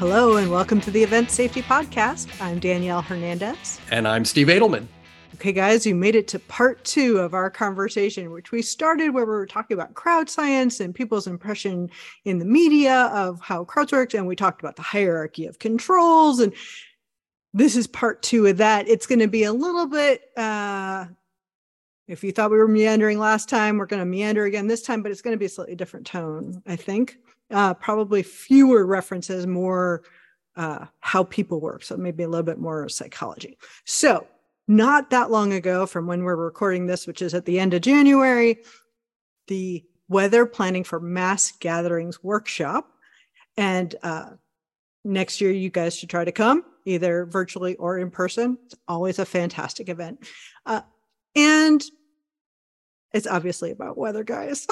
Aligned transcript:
Hello, 0.00 0.38
and 0.38 0.50
welcome 0.50 0.80
to 0.80 0.90
the 0.90 1.02
Event 1.02 1.30
Safety 1.30 1.60
Podcast. 1.60 2.26
I'm 2.40 2.58
Danielle 2.58 3.02
Hernandez. 3.02 3.78
And 3.90 4.08
I'm 4.08 4.24
Steve 4.24 4.46
Adelman. 4.46 4.86
Okay, 5.34 5.52
guys, 5.52 5.84
you 5.84 5.94
made 5.94 6.14
it 6.14 6.26
to 6.28 6.38
part 6.38 6.82
two 6.84 7.18
of 7.18 7.34
our 7.34 7.50
conversation, 7.50 8.30
which 8.30 8.50
we 8.50 8.62
started 8.62 9.10
where 9.10 9.26
we 9.26 9.30
were 9.32 9.44
talking 9.44 9.74
about 9.74 9.92
crowd 9.92 10.30
science 10.30 10.80
and 10.80 10.94
people's 10.94 11.26
impression 11.26 11.90
in 12.24 12.38
the 12.38 12.46
media 12.46 13.10
of 13.12 13.42
how 13.42 13.62
crowds 13.62 13.92
work. 13.92 14.14
And 14.14 14.26
we 14.26 14.34
talked 14.34 14.62
about 14.62 14.76
the 14.76 14.80
hierarchy 14.80 15.44
of 15.44 15.58
controls. 15.58 16.40
And 16.40 16.54
this 17.52 17.76
is 17.76 17.86
part 17.86 18.22
two 18.22 18.46
of 18.46 18.56
that. 18.56 18.88
It's 18.88 19.06
going 19.06 19.18
to 19.18 19.28
be 19.28 19.44
a 19.44 19.52
little 19.52 19.86
bit, 19.86 20.22
uh, 20.34 21.08
if 22.08 22.24
you 22.24 22.32
thought 22.32 22.50
we 22.50 22.56
were 22.56 22.66
meandering 22.66 23.18
last 23.18 23.50
time, 23.50 23.76
we're 23.76 23.84
going 23.84 24.00
to 24.00 24.06
meander 24.06 24.46
again 24.46 24.66
this 24.66 24.80
time, 24.80 25.02
but 25.02 25.12
it's 25.12 25.20
going 25.20 25.34
to 25.34 25.38
be 25.38 25.44
a 25.44 25.50
slightly 25.50 25.76
different 25.76 26.06
tone, 26.06 26.62
I 26.66 26.76
think 26.76 27.18
uh, 27.50 27.74
probably 27.74 28.22
fewer 28.22 28.86
references, 28.86 29.46
more 29.46 30.02
uh, 30.56 30.86
how 31.00 31.24
people 31.24 31.60
work. 31.60 31.82
So 31.82 31.96
maybe 31.96 32.22
a 32.22 32.28
little 32.28 32.44
bit 32.44 32.58
more 32.58 32.88
psychology. 32.88 33.58
So, 33.84 34.26
not 34.68 35.10
that 35.10 35.32
long 35.32 35.52
ago 35.52 35.84
from 35.84 36.06
when 36.06 36.22
we're 36.22 36.36
recording 36.36 36.86
this, 36.86 37.06
which 37.06 37.22
is 37.22 37.34
at 37.34 37.44
the 37.44 37.58
end 37.58 37.74
of 37.74 37.80
January, 37.80 38.58
the 39.48 39.84
Weather 40.08 40.46
Planning 40.46 40.84
for 40.84 41.00
Mass 41.00 41.50
Gatherings 41.52 42.22
workshop. 42.22 42.88
And 43.56 43.94
uh, 44.02 44.30
next 45.04 45.40
year, 45.40 45.50
you 45.50 45.70
guys 45.70 45.96
should 45.96 46.10
try 46.10 46.24
to 46.24 46.30
come 46.30 46.64
either 46.84 47.26
virtually 47.26 47.74
or 47.76 47.98
in 47.98 48.10
person. 48.10 48.58
It's 48.66 48.74
always 48.86 49.18
a 49.18 49.24
fantastic 49.24 49.88
event. 49.88 50.24
Uh, 50.64 50.82
and 51.34 51.82
it's 53.12 53.26
obviously 53.26 53.70
about 53.72 53.98
weather, 53.98 54.24
guys. 54.24 54.66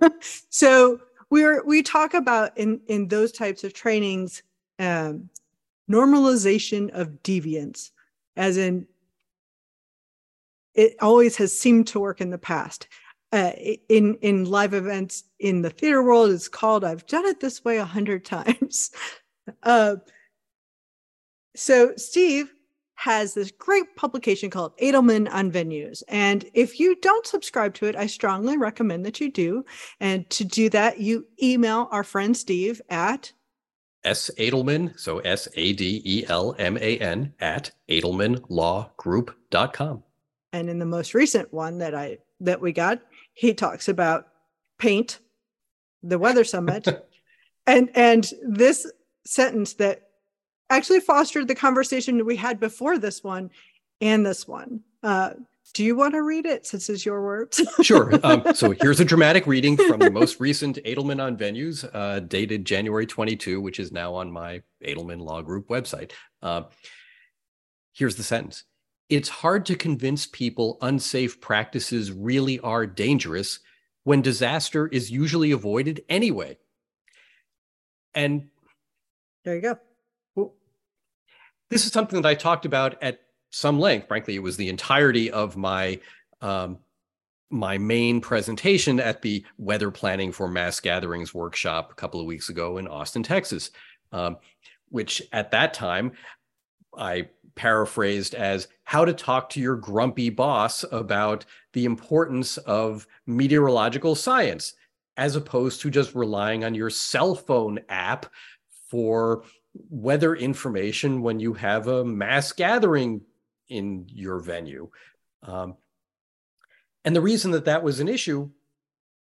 so, 0.50 1.00
we're 1.32 1.64
we 1.64 1.82
talk 1.82 2.12
about 2.12 2.56
in 2.58 2.78
in 2.88 3.08
those 3.08 3.32
types 3.32 3.64
of 3.64 3.72
trainings 3.72 4.42
um, 4.78 5.30
normalization 5.90 6.90
of 6.90 7.08
deviance 7.22 7.90
as 8.36 8.58
in 8.58 8.86
it 10.74 10.94
always 11.00 11.34
has 11.36 11.58
seemed 11.58 11.86
to 11.86 12.00
work 12.00 12.20
in 12.20 12.30
the 12.30 12.38
past. 12.38 12.86
Uh, 13.32 13.52
in 13.88 14.14
in 14.16 14.44
live 14.44 14.74
events 14.74 15.24
in 15.38 15.62
the 15.62 15.70
theater 15.70 16.02
world 16.02 16.30
it's 16.30 16.48
called 16.48 16.84
i've 16.84 17.06
done 17.06 17.24
it 17.24 17.40
this 17.40 17.64
way 17.64 17.78
a 17.78 17.84
hundred 17.84 18.24
times. 18.36 18.90
Uh, 19.62 19.96
so 21.56 21.94
steve 21.96 22.52
has 23.02 23.34
this 23.34 23.50
great 23.50 23.96
publication 23.96 24.48
called 24.48 24.78
Adelman 24.78 25.28
on 25.32 25.50
venues. 25.50 26.04
And 26.06 26.48
if 26.54 26.78
you 26.78 26.94
don't 27.00 27.26
subscribe 27.26 27.74
to 27.74 27.86
it, 27.86 27.96
I 27.96 28.06
strongly 28.06 28.56
recommend 28.56 29.04
that 29.06 29.20
you 29.20 29.28
do. 29.28 29.64
And 29.98 30.30
to 30.30 30.44
do 30.44 30.70
that, 30.70 31.00
you 31.00 31.26
email 31.42 31.88
our 31.90 32.04
friend 32.04 32.36
Steve 32.36 32.80
at 32.88 33.32
S. 34.04 34.30
Adelman, 34.38 34.96
so 34.96 35.18
S 35.18 35.48
A 35.56 35.72
D 35.72 36.00
E 36.04 36.24
L 36.28 36.54
M 36.60 36.76
A 36.76 36.98
N, 36.98 37.34
at 37.40 37.72
adelmanlawgroup.com. 37.88 40.04
And 40.52 40.70
in 40.70 40.78
the 40.78 40.86
most 40.86 41.12
recent 41.12 41.52
one 41.52 41.78
that 41.78 41.96
I 41.96 42.18
that 42.38 42.60
we 42.60 42.72
got, 42.72 43.00
he 43.34 43.52
talks 43.52 43.88
about 43.88 44.28
paint, 44.78 45.18
the 46.04 46.20
weather 46.20 46.44
summit. 46.44 46.86
and 47.66 47.90
and 47.96 48.30
this 48.48 48.88
sentence 49.26 49.72
that 49.74 50.11
actually 50.70 51.00
fostered 51.00 51.48
the 51.48 51.54
conversation 51.54 52.24
we 52.24 52.36
had 52.36 52.58
before 52.58 52.98
this 52.98 53.22
one 53.22 53.50
and 54.00 54.24
this 54.24 54.46
one. 54.48 54.80
Uh, 55.02 55.30
do 55.74 55.84
you 55.84 55.96
want 55.96 56.14
to 56.14 56.22
read 56.22 56.44
it 56.44 56.66
since 56.66 56.90
it's 56.90 57.06
your 57.06 57.22
words? 57.22 57.60
sure. 57.82 58.18
Um, 58.22 58.42
so 58.54 58.72
here's 58.72 59.00
a 59.00 59.04
dramatic 59.04 59.46
reading 59.46 59.76
from 59.76 60.00
the 60.00 60.10
most 60.10 60.40
recent 60.40 60.78
Adelman 60.84 61.22
on 61.22 61.36
venues, 61.36 61.88
uh, 61.94 62.20
dated 62.20 62.64
January 62.64 63.06
22, 63.06 63.60
which 63.60 63.80
is 63.80 63.92
now 63.92 64.14
on 64.14 64.30
my 64.30 64.62
Adelman 64.84 65.20
Law 65.20 65.40
Group 65.40 65.68
website. 65.68 66.12
Uh, 66.42 66.64
here's 67.92 68.16
the 68.16 68.22
sentence 68.22 68.64
It's 69.08 69.28
hard 69.28 69.64
to 69.66 69.76
convince 69.76 70.26
people 70.26 70.78
unsafe 70.82 71.40
practices 71.40 72.12
really 72.12 72.60
are 72.60 72.86
dangerous 72.86 73.60
when 74.04 74.20
disaster 74.20 74.88
is 74.88 75.10
usually 75.10 75.52
avoided 75.52 76.02
anyway. 76.08 76.58
And 78.14 78.48
there 79.44 79.54
you 79.54 79.62
go 79.62 79.78
this 81.72 81.86
is 81.86 81.92
something 81.92 82.20
that 82.20 82.28
I 82.28 82.34
talked 82.34 82.66
about 82.66 83.02
at 83.02 83.20
some 83.48 83.80
length. 83.80 84.06
Frankly, 84.06 84.36
it 84.36 84.42
was 84.42 84.58
the 84.58 84.68
entirety 84.68 85.30
of 85.30 85.56
my 85.56 85.98
um, 86.42 86.78
my 87.48 87.78
main 87.78 88.20
presentation 88.20 89.00
at 89.00 89.22
the 89.22 89.44
Weather 89.56 89.90
Planning 89.90 90.32
for 90.32 90.48
Mass 90.48 90.80
Gatherings 90.80 91.32
workshop 91.32 91.90
a 91.90 91.94
couple 91.94 92.20
of 92.20 92.26
weeks 92.26 92.50
ago 92.50 92.76
in 92.76 92.86
Austin, 92.86 93.22
Texas, 93.22 93.70
um, 94.10 94.36
which 94.90 95.22
at 95.32 95.50
that 95.52 95.72
time 95.72 96.12
I 96.96 97.28
paraphrased 97.54 98.34
as 98.34 98.68
how 98.84 99.06
to 99.06 99.14
talk 99.14 99.48
to 99.50 99.60
your 99.60 99.76
grumpy 99.76 100.28
boss 100.28 100.84
about 100.92 101.46
the 101.72 101.86
importance 101.86 102.58
of 102.58 103.06
meteorological 103.26 104.14
science, 104.14 104.74
as 105.16 105.36
opposed 105.36 105.80
to 105.82 105.90
just 105.90 106.14
relying 106.14 106.64
on 106.64 106.74
your 106.74 106.90
cell 106.90 107.34
phone 107.34 107.80
app 107.88 108.26
for 108.90 109.44
weather 109.74 110.34
information 110.34 111.22
when 111.22 111.40
you 111.40 111.54
have 111.54 111.88
a 111.88 112.04
mass 112.04 112.52
gathering 112.52 113.22
in 113.68 114.06
your 114.08 114.38
venue. 114.38 114.90
Um, 115.42 115.76
and 117.04 117.16
the 117.16 117.20
reason 117.20 117.50
that 117.52 117.64
that 117.64 117.82
was 117.82 118.00
an 118.00 118.08
issue 118.08 118.50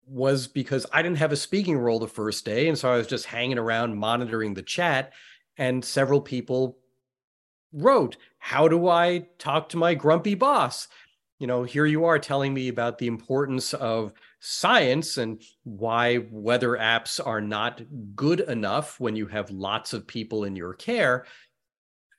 was 0.06 0.46
because 0.46 0.86
I 0.92 1.02
didn't 1.02 1.18
have 1.18 1.32
a 1.32 1.36
speaking 1.36 1.76
role 1.76 1.98
the 1.98 2.08
first 2.08 2.44
day. 2.44 2.68
And 2.68 2.78
so 2.78 2.90
I 2.90 2.96
was 2.96 3.06
just 3.06 3.26
hanging 3.26 3.58
around 3.58 3.96
monitoring 3.96 4.54
the 4.54 4.62
chat. 4.62 5.12
And 5.58 5.84
several 5.84 6.20
people 6.20 6.78
wrote, 7.72 8.16
How 8.38 8.68
do 8.68 8.88
I 8.88 9.26
talk 9.38 9.68
to 9.70 9.76
my 9.76 9.94
grumpy 9.94 10.34
boss? 10.34 10.88
You 11.38 11.46
know, 11.46 11.62
here 11.62 11.86
you 11.86 12.06
are 12.06 12.18
telling 12.18 12.54
me 12.54 12.68
about 12.68 12.98
the 12.98 13.06
importance 13.06 13.74
of 13.74 14.12
science 14.40 15.18
and 15.18 15.42
why 15.64 16.26
weather 16.30 16.76
apps 16.76 17.24
are 17.24 17.40
not 17.40 17.80
good 18.14 18.40
enough 18.40 18.98
when 19.00 19.16
you 19.16 19.26
have 19.26 19.50
lots 19.50 19.92
of 19.92 20.06
people 20.06 20.44
in 20.44 20.56
your 20.56 20.74
care. 20.74 21.26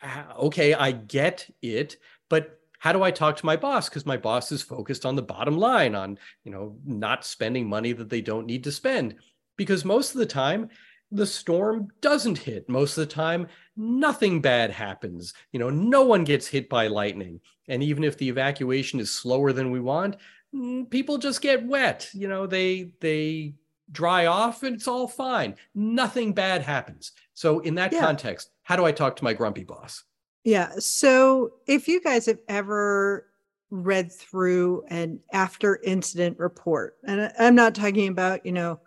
Uh, 0.02 0.24
okay, 0.38 0.74
I 0.74 0.92
get 0.92 1.50
it, 1.62 1.98
but 2.30 2.60
how 2.80 2.94
do 2.94 3.04
I 3.04 3.12
talk 3.12 3.36
to 3.38 3.46
my 3.46 3.58
boss? 3.58 3.90
Because 3.90 4.06
my 4.06 4.18
boss 4.18 4.52
is 4.52 4.62
focused 4.62 5.06
on 5.06 5.16
the 5.16 5.22
bottom 5.22 5.58
line, 5.58 5.96
on 5.96 6.18
you 6.44 6.52
know 6.52 6.78
not 6.86 7.26
spending 7.26 7.68
money 7.68 7.92
that 7.92 8.10
they 8.10 8.22
don't 8.22 8.48
need 8.48 8.64
to 8.64 8.72
spend. 8.72 9.16
Because 9.58 9.84
most 9.84 10.14
of 10.14 10.20
the 10.20 10.26
time, 10.26 10.70
the 11.12 11.26
storm 11.26 11.90
doesn't 12.02 12.38
hit. 12.38 12.70
Most 12.70 12.98
of 12.98 13.08
the 13.08 13.14
time, 13.14 13.48
nothing 13.76 14.42
bad 14.42 14.72
happens. 14.72 15.34
You 15.52 15.60
know, 15.60 15.70
no 15.70 16.04
one 16.04 16.24
gets 16.24 16.48
hit 16.48 16.70
by 16.70 16.88
lightning. 16.88 17.42
And 17.68 17.84
even 17.84 18.04
if 18.04 18.18
the 18.18 18.30
evacuation 18.30 19.00
is 19.00 19.12
slower 19.12 19.52
than 19.52 19.72
we 19.72 19.80
want, 19.80 20.18
Mm, 20.54 20.90
people 20.90 21.20
just 21.20 21.42
get 21.42 21.64
wet 21.64 22.10
you 22.12 22.28
know 22.28 22.48
they 22.48 22.92
they 23.02 23.54
dry 23.92 24.26
off 24.26 24.64
and 24.64 24.76
it's 24.76 24.88
all 24.88 25.08
fine 25.08 25.54
nothing 25.76 26.34
bad 26.34 26.64
happens 26.64 27.12
so 27.36 27.60
in 27.60 27.76
that 27.76 27.94
yeah. 27.94 28.00
context 28.00 28.50
how 28.64 28.76
do 28.76 28.84
i 28.84 28.92
talk 28.92 29.16
to 29.16 29.24
my 29.24 29.32
grumpy 29.32 29.64
boss 29.64 30.06
yeah 30.44 30.72
so 30.80 31.52
if 31.68 31.88
you 31.88 32.02
guys 32.02 32.26
have 32.26 32.40
ever 32.48 33.28
read 33.70 34.12
through 34.12 34.84
an 34.88 35.20
after 35.34 35.80
incident 35.84 36.40
report 36.40 36.98
and 37.04 37.32
i'm 37.38 37.54
not 37.54 37.76
talking 37.76 38.08
about 38.08 38.44
you 38.44 38.52
know 38.52 38.80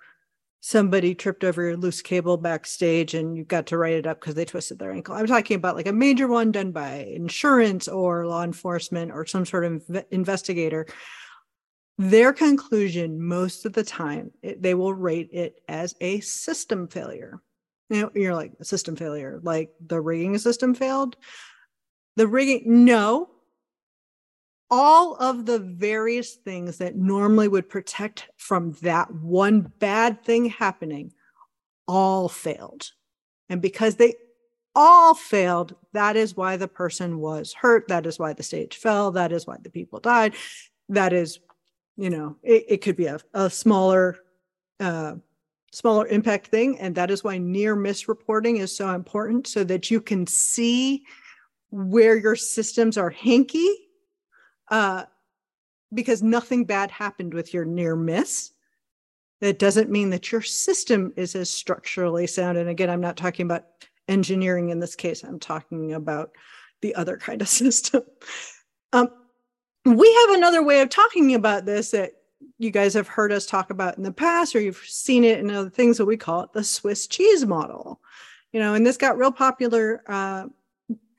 somebody 0.58 1.14
tripped 1.14 1.44
over 1.44 1.62
your 1.62 1.76
loose 1.76 2.02
cable 2.02 2.36
backstage 2.36 3.14
and 3.14 3.36
you 3.36 3.44
got 3.44 3.66
to 3.66 3.78
write 3.78 3.94
it 3.94 4.06
up 4.06 4.20
because 4.20 4.36
they 4.36 4.44
twisted 4.44 4.78
their 4.78 4.92
ankle. 4.92 5.12
I'm 5.12 5.26
talking 5.26 5.56
about 5.56 5.74
like 5.74 5.88
a 5.88 5.92
major 5.92 6.28
one 6.28 6.52
done 6.52 6.70
by 6.70 6.98
insurance 6.98 7.88
or 7.88 8.28
law 8.28 8.44
enforcement 8.44 9.10
or 9.10 9.26
some 9.26 9.44
sort 9.44 9.64
of 9.64 9.82
investigator 10.12 10.86
their 11.98 12.32
conclusion 12.32 13.22
most 13.22 13.66
of 13.66 13.72
the 13.72 13.84
time 13.84 14.30
it, 14.42 14.62
they 14.62 14.74
will 14.74 14.94
rate 14.94 15.28
it 15.32 15.60
as 15.68 15.94
a 16.00 16.20
system 16.20 16.88
failure. 16.88 17.40
Now 17.90 18.10
you're 18.14 18.34
like 18.34 18.52
a 18.60 18.64
system 18.64 18.96
failure 18.96 19.40
like 19.42 19.70
the 19.86 20.00
rigging 20.00 20.36
system 20.38 20.74
failed? 20.74 21.16
The 22.16 22.26
rigging 22.26 22.84
no. 22.84 23.30
All 24.70 25.16
of 25.16 25.44
the 25.44 25.58
various 25.58 26.34
things 26.34 26.78
that 26.78 26.96
normally 26.96 27.46
would 27.46 27.68
protect 27.68 28.28
from 28.38 28.72
that 28.80 29.14
one 29.14 29.70
bad 29.78 30.24
thing 30.24 30.46
happening 30.46 31.12
all 31.86 32.30
failed. 32.30 32.90
And 33.50 33.60
because 33.60 33.96
they 33.96 34.14
all 34.74 35.14
failed 35.14 35.74
that 35.92 36.16
is 36.16 36.36
why 36.36 36.56
the 36.56 36.68
person 36.68 37.18
was 37.18 37.52
hurt 37.52 37.88
that 37.88 38.06
is 38.06 38.18
why 38.18 38.32
the 38.32 38.42
stage 38.42 38.76
fell 38.76 39.10
that 39.10 39.32
is 39.32 39.46
why 39.46 39.56
the 39.60 39.68
people 39.68 40.00
died 40.00 40.34
that 40.88 41.12
is 41.12 41.40
you 41.96 42.10
know 42.10 42.36
it, 42.42 42.64
it 42.68 42.76
could 42.78 42.96
be 42.96 43.06
a, 43.06 43.18
a 43.34 43.50
smaller 43.50 44.18
uh, 44.80 45.14
smaller 45.72 46.06
impact 46.08 46.48
thing 46.48 46.78
and 46.78 46.94
that 46.94 47.10
is 47.10 47.24
why 47.24 47.38
near 47.38 47.74
miss 47.74 48.08
reporting 48.08 48.58
is 48.58 48.74
so 48.74 48.90
important 48.90 49.46
so 49.46 49.64
that 49.64 49.90
you 49.90 50.00
can 50.00 50.26
see 50.26 51.04
where 51.70 52.16
your 52.16 52.36
systems 52.36 52.98
are 52.98 53.10
hinky 53.10 53.72
uh, 54.70 55.04
because 55.94 56.22
nothing 56.22 56.64
bad 56.64 56.90
happened 56.90 57.32
with 57.32 57.54
your 57.54 57.64
near 57.64 57.96
miss 57.96 58.52
that 59.40 59.58
doesn't 59.58 59.90
mean 59.90 60.10
that 60.10 60.30
your 60.30 60.42
system 60.42 61.12
is 61.16 61.34
as 61.34 61.50
structurally 61.50 62.26
sound 62.26 62.58
and 62.58 62.68
again 62.68 62.90
i'm 62.90 63.00
not 63.00 63.16
talking 63.16 63.46
about 63.46 63.64
engineering 64.08 64.70
in 64.70 64.78
this 64.78 64.96
case. 64.96 65.22
I'm 65.22 65.38
talking 65.38 65.94
about 65.94 66.30
the 66.80 66.94
other 66.94 67.16
kind 67.16 67.42
of 67.42 67.48
system. 67.62 68.02
Um, 68.92 69.08
we 69.84 70.14
have 70.14 70.36
another 70.36 70.62
way 70.62 70.80
of 70.80 70.88
talking 70.88 71.34
about 71.34 71.64
this 71.64 71.90
that 71.90 72.12
you 72.58 72.70
guys 72.70 72.94
have 72.94 73.08
heard 73.08 73.32
us 73.32 73.46
talk 73.46 73.70
about 73.70 73.96
in 73.96 74.02
the 74.02 74.12
past, 74.12 74.54
or 74.54 74.60
you've 74.60 74.76
seen 74.76 75.24
it 75.24 75.40
in 75.40 75.50
other 75.50 75.70
things 75.70 75.98
that 75.98 76.06
we 76.06 76.16
call 76.16 76.42
it 76.42 76.52
the 76.52 76.64
Swiss 76.64 77.06
cheese 77.06 77.44
model. 77.44 78.00
You 78.52 78.60
know, 78.60 78.74
and 78.74 78.86
this 78.86 78.96
got 78.96 79.18
real 79.18 79.32
popular 79.32 80.02
uh, 80.06 80.46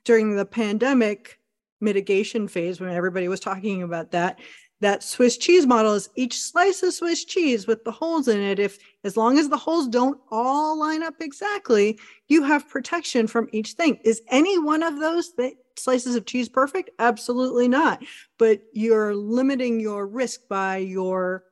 during 0.04 0.36
the 0.36 0.46
pandemic 0.46 1.38
mitigation 1.80 2.48
phase 2.48 2.80
when 2.80 2.90
everybody 2.90 3.28
was 3.28 3.40
talking 3.40 3.82
about 3.82 4.12
that 4.12 4.38
that 4.84 5.02
Swiss 5.02 5.38
cheese 5.38 5.66
model 5.66 5.94
is 5.94 6.10
each 6.14 6.38
slice 6.38 6.82
of 6.82 6.92
Swiss 6.92 7.24
cheese 7.24 7.66
with 7.66 7.82
the 7.84 7.90
holes 7.90 8.28
in 8.28 8.38
it. 8.38 8.58
If 8.58 8.78
as 9.02 9.16
long 9.16 9.38
as 9.38 9.48
the 9.48 9.56
holes 9.56 9.88
don't 9.88 10.20
all 10.30 10.78
line 10.78 11.02
up 11.02 11.14
exactly, 11.20 11.98
you 12.28 12.42
have 12.42 12.68
protection 12.68 13.26
from 13.26 13.48
each 13.50 13.72
thing. 13.72 13.98
Is 14.04 14.20
any 14.28 14.58
one 14.58 14.82
of 14.82 15.00
those 15.00 15.32
th- 15.32 15.54
slices 15.76 16.16
of 16.16 16.26
cheese 16.26 16.50
perfect? 16.50 16.90
Absolutely 16.98 17.66
not. 17.66 18.04
But 18.36 18.60
you're 18.74 19.14
limiting 19.14 19.80
your 19.80 20.06
risk 20.06 20.48
by 20.50 20.76
your 20.76 21.44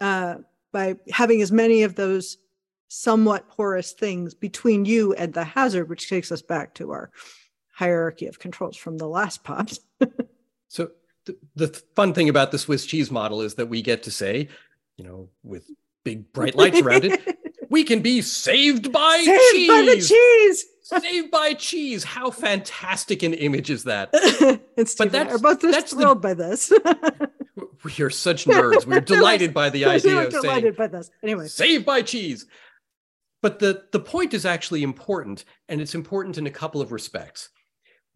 uh, 0.00 0.36
by 0.72 0.94
having 1.12 1.42
as 1.42 1.52
many 1.52 1.82
of 1.82 1.96
those 1.96 2.38
somewhat 2.88 3.46
porous 3.50 3.92
things 3.92 4.32
between 4.32 4.86
you 4.86 5.12
and 5.12 5.34
the 5.34 5.44
hazard, 5.44 5.90
which 5.90 6.08
takes 6.08 6.32
us 6.32 6.40
back 6.40 6.74
to 6.76 6.92
our 6.92 7.10
hierarchy 7.74 8.26
of 8.26 8.38
controls 8.38 8.78
from 8.78 8.96
the 8.96 9.06
last 9.06 9.44
pod. 9.44 9.70
so 10.68 10.90
the, 11.54 11.82
fun 11.94 12.14
thing 12.14 12.28
about 12.28 12.52
the 12.52 12.58
Swiss 12.58 12.86
cheese 12.86 13.10
model 13.10 13.40
is 13.42 13.54
that 13.56 13.66
we 13.66 13.82
get 13.82 14.04
to 14.04 14.10
say, 14.10 14.48
you 14.96 15.04
know, 15.04 15.28
with 15.42 15.68
big 16.04 16.32
bright 16.32 16.54
lights 16.54 16.80
around 16.80 17.04
it, 17.04 17.38
we 17.70 17.84
can 17.84 18.00
be 18.00 18.22
saved 18.22 18.92
by 18.92 19.22
saved 19.24 19.52
cheese. 19.52 19.68
By 19.68 19.82
the 19.82 20.00
cheese. 20.00 20.66
saved 20.82 21.30
by 21.30 21.54
cheese. 21.54 22.04
How 22.04 22.30
fantastic 22.30 23.22
an 23.22 23.34
image 23.34 23.70
is 23.70 23.84
that? 23.84 24.10
it's 24.76 24.94
but 24.94 25.12
that's, 25.12 25.34
are 25.34 25.38
both 25.38 25.60
that's 25.60 25.92
thrilled 25.92 26.18
the, 26.18 26.28
by 26.28 26.34
this. 26.34 26.72
we 27.84 28.04
are 28.04 28.10
such 28.10 28.46
nerds. 28.46 28.86
We're 28.86 29.00
delighted 29.00 29.54
by 29.54 29.70
the 29.70 29.84
idea 29.84 30.16
we're 30.16 30.24
of 30.24 30.30
delighted 30.30 30.76
saying, 30.76 30.90
by 30.90 30.98
this. 30.98 31.10
Anyway, 31.22 31.46
saved 31.46 31.86
by 31.86 32.02
cheese. 32.02 32.46
But 33.42 33.58
the, 33.58 33.84
the 33.92 34.00
point 34.00 34.34
is 34.34 34.44
actually 34.44 34.82
important, 34.82 35.46
and 35.68 35.80
it's 35.80 35.94
important 35.94 36.36
in 36.36 36.46
a 36.46 36.50
couple 36.50 36.82
of 36.82 36.92
respects 36.92 37.48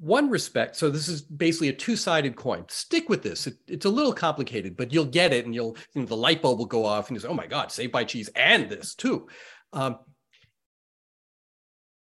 one 0.05 0.29
respect 0.29 0.77
so 0.77 0.91
this 0.91 1.09
is 1.09 1.23
basically 1.23 1.71
a 1.71 1.73
two-sided 1.73 2.37
coin. 2.37 2.65
Stick 2.69 3.09
with 3.09 3.23
this. 3.23 3.47
It, 3.47 3.57
it's 3.67 3.87
a 3.87 3.91
little 3.91 4.13
complicated 4.13 4.77
but 4.77 4.93
you'll 4.93 5.07
get 5.07 5.33
it 5.33 5.47
and 5.47 5.55
you'll 5.55 5.77
you 5.95 6.03
know, 6.03 6.07
the 6.07 6.17
light 6.17 6.43
bulb 6.43 6.59
will 6.59 6.67
go 6.67 6.85
off 6.85 7.09
and 7.09 7.17
you 7.17 7.21
say 7.21 7.29
oh 7.29 7.35
my 7.35 7.47
god 7.47 7.73
saved 7.73 7.93
by 7.93 8.05
cheese 8.05 8.29
and 8.37 8.69
this 8.69 8.95
too. 8.95 9.27
Um, 9.73 9.99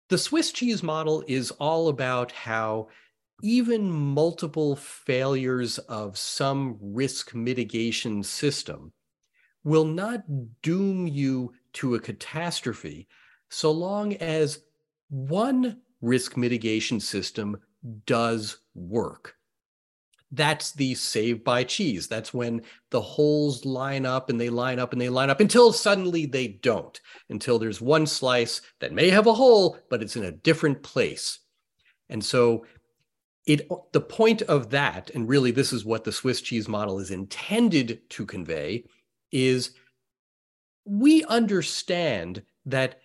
the 0.08 0.18
swiss 0.18 0.54
cheese 0.54 0.82
model 0.82 1.24
is 1.28 1.52
all 1.52 1.90
about 1.90 2.32
how 2.32 2.88
even 3.44 3.92
multiple 3.92 4.76
failures 4.76 5.78
of 5.78 6.18
some 6.18 6.78
risk 6.82 7.36
mitigation 7.36 8.24
system 8.24 8.94
will 9.64 9.86
not 9.86 10.24
doom 10.62 11.06
you 11.06 11.52
to 11.74 11.96
a 11.96 12.00
catastrophe 12.00 13.08
so 13.50 13.72
long 13.72 14.14
as 14.16 14.60
one 15.10 15.82
risk 16.02 16.38
mitigation 16.38 17.00
system 17.00 17.58
does 18.06 18.58
work. 18.76 19.36
That's 20.32 20.72
the 20.74 20.94
save 20.94 21.44
by 21.44 21.64
cheese. 21.64 22.08
That's 22.08 22.34
when 22.34 22.62
the 22.92 23.02
holes 23.02 23.66
line 23.66 24.06
up 24.06 24.30
and 24.30 24.40
they 24.40 24.50
line 24.50 24.78
up 24.78 24.94
and 24.94 25.02
they 25.02 25.10
line 25.10 25.32
up 25.32 25.40
until 25.40 25.74
suddenly 25.74 26.28
they 26.28 26.48
don't, 26.48 27.00
until 27.30 27.58
there's 27.58 27.82
one 27.82 28.06
slice 28.06 28.62
that 28.80 28.94
may 28.94 29.10
have 29.10 29.26
a 29.26 29.34
hole, 29.34 29.78
but 29.90 30.04
it's 30.04 30.16
in 30.16 30.26
a 30.26 30.32
different 30.32 30.84
place. 30.84 31.40
And 32.10 32.24
so 32.24 32.66
it 33.48 33.68
the 33.92 34.02
point 34.02 34.44
of 34.44 34.70
that, 34.70 35.10
and 35.16 35.28
really 35.28 35.50
this 35.50 35.74
is 35.74 35.84
what 35.84 36.04
the 36.04 36.12
Swiss 36.12 36.42
cheese 36.42 36.68
model 36.68 37.00
is 37.00 37.10
intended 37.10 38.08
to 38.12 38.26
convey, 38.26 38.84
is 39.32 39.72
we 40.86 41.24
understand 41.24 42.44
that 42.66 43.00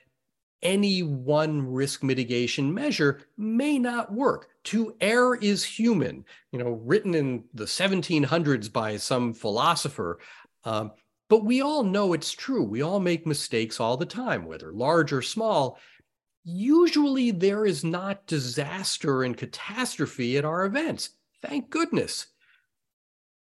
any 0.64 1.02
one 1.02 1.70
risk 1.70 2.02
mitigation 2.02 2.72
measure 2.72 3.20
may 3.36 3.78
not 3.78 4.12
work. 4.12 4.48
To 4.64 4.96
err 5.00 5.34
is 5.34 5.62
human, 5.62 6.24
you 6.50 6.58
know, 6.58 6.80
written 6.84 7.14
in 7.14 7.44
the 7.52 7.66
1700s 7.66 8.72
by 8.72 8.96
some 8.96 9.34
philosopher. 9.34 10.18
Um, 10.64 10.92
but 11.28 11.44
we 11.44 11.60
all 11.60 11.84
know 11.84 12.12
it's 12.12 12.32
true. 12.32 12.64
We 12.64 12.82
all 12.82 13.00
make 13.00 13.26
mistakes 13.26 13.78
all 13.78 13.96
the 13.96 14.06
time, 14.06 14.46
whether 14.46 14.72
large 14.72 15.12
or 15.12 15.22
small. 15.22 15.78
Usually 16.44 17.30
there 17.30 17.66
is 17.66 17.84
not 17.84 18.26
disaster 18.26 19.22
and 19.22 19.36
catastrophe 19.36 20.36
at 20.36 20.44
our 20.44 20.64
events. 20.64 21.10
Thank 21.42 21.70
goodness. 21.70 22.26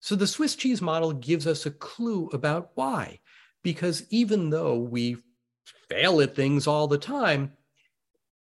So 0.00 0.16
the 0.16 0.26
Swiss 0.26 0.54
cheese 0.54 0.82
model 0.82 1.12
gives 1.12 1.46
us 1.46 1.64
a 1.64 1.70
clue 1.70 2.28
about 2.32 2.70
why. 2.74 3.20
Because 3.62 4.04
even 4.10 4.50
though 4.50 4.76
we 4.76 5.16
fail 5.88 6.20
at 6.20 6.34
things 6.34 6.66
all 6.66 6.88
the 6.88 6.98
time. 6.98 7.52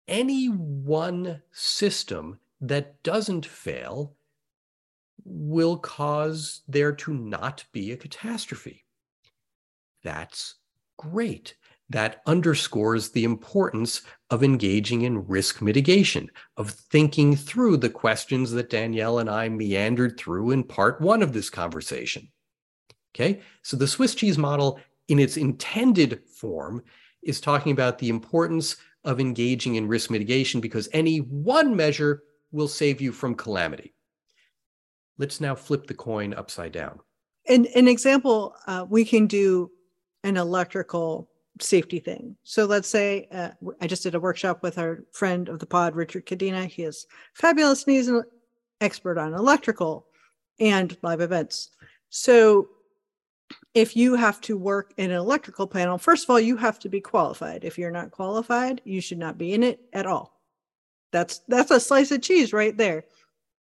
Any 0.09 0.47
one 0.47 1.43
system 1.53 2.39
that 2.61 3.03
doesn't 3.03 3.47
fail 3.47 4.17
will 5.25 5.77
cause 5.77 6.63
there 6.69 6.93
to 6.93 7.13
not 7.13 7.65
be 7.73 7.91
a 7.91 7.97
catastrophe. 7.97 8.85
That's 10.05 10.55
great. 10.97 11.57
That 11.91 12.23
underscores 12.27 13.11
the 13.11 13.25
importance 13.25 14.03
of 14.31 14.43
engaging 14.43 15.03
in 15.03 15.27
risk 15.27 15.63
mitigation, 15.63 16.31
of 16.57 16.71
thinking 16.71 17.37
through 17.37 17.77
the 17.79 17.91
questions 17.91 18.51
that 18.53 18.71
Danielle 18.71 19.19
and 19.19 19.31
I 19.31 19.49
meandered 19.49 20.19
through 20.19 20.51
in 20.51 20.65
part 20.65 21.01
one 21.01 21.23
of 21.23 21.33
this 21.33 21.51
conversation. 21.51 22.29
Okay, 23.15 23.41
so 23.63 23.77
the 23.77 23.87
Swiss 23.87 24.15
cheese 24.15 24.37
model, 24.37 24.79
in 25.09 25.19
its 25.19 25.37
intended 25.37 26.23
form, 26.29 26.83
is 27.23 27.41
talking 27.41 27.73
about 27.73 27.99
the 27.99 28.09
importance 28.09 28.77
of 29.05 29.21
engaging 29.21 29.77
in 29.77 29.89
risk 29.89 30.11
mitigation 30.11 30.61
because 30.61 30.89
any 30.93 31.19
one 31.19 31.75
measure 31.75 32.23
will 32.53 32.69
save 32.69 33.01
you 33.01 33.13
from 33.13 33.35
calamity. 33.35 33.95
Let's 35.19 35.41
now 35.41 35.55
flip 35.55 35.87
the 35.87 35.95
coin 35.95 36.35
upside 36.35 36.73
down. 36.73 37.01
In 37.47 37.67
an 37.75 37.89
example, 37.89 38.55
uh, 38.67 38.85
we 38.89 39.05
can 39.05 39.27
do 39.27 39.71
an 40.25 40.37
electrical 40.37 41.31
safety 41.61 42.01
thing. 42.01 42.37
So 42.43 42.65
let's 42.67 42.89
say 42.89 43.29
uh, 43.33 43.51
I 43.81 43.87
just 43.87 44.03
did 44.03 44.15
a 44.15 44.21
workshop 44.21 44.63
with 44.63 44.79
our 44.79 45.05
friend 45.13 45.49
of 45.49 45.59
the 45.59 45.67
pod, 45.67 45.95
Richard 45.95 46.27
Cadena. 46.27 46.67
He 46.67 46.83
is 46.83 47.07
fabulous 47.35 47.85
and 47.85 47.97
he's 47.97 48.09
an 48.09 48.23
expert 48.81 49.19
on 49.19 49.35
electrical 49.35 50.07
and 50.59 50.97
live 51.03 51.21
events. 51.21 51.71
So 52.11 52.69
if 53.75 53.97
you 53.97 54.15
have 54.15 54.41
to 54.43 54.57
work 54.57 54.95
in 54.97 55.11
an 55.11 55.17
electrical 55.17 55.67
panel, 55.67 55.99
first 55.99 56.25
of 56.25 56.31
all, 56.31 56.41
you 56.41 56.57
have 56.57 56.79
to 56.81 56.89
be 56.89 57.01
qualified. 57.01 57.65
If 57.65 57.79
you're 57.79 57.91
not 57.91 58.11
qualified, 58.11 58.81
you 58.85 59.01
should 59.01 59.19
not 59.19 59.39
be 59.39 59.53
in 59.53 59.63
it 59.63 59.81
at 59.93 60.07
all. 60.07 60.41
That's 61.13 61.41
that's 61.49 61.71
a 61.71 61.81
slice 61.81 62.11
of 62.11 62.23
cheese 62.23 62.53
right 62.53 62.77
there. 62.77 63.05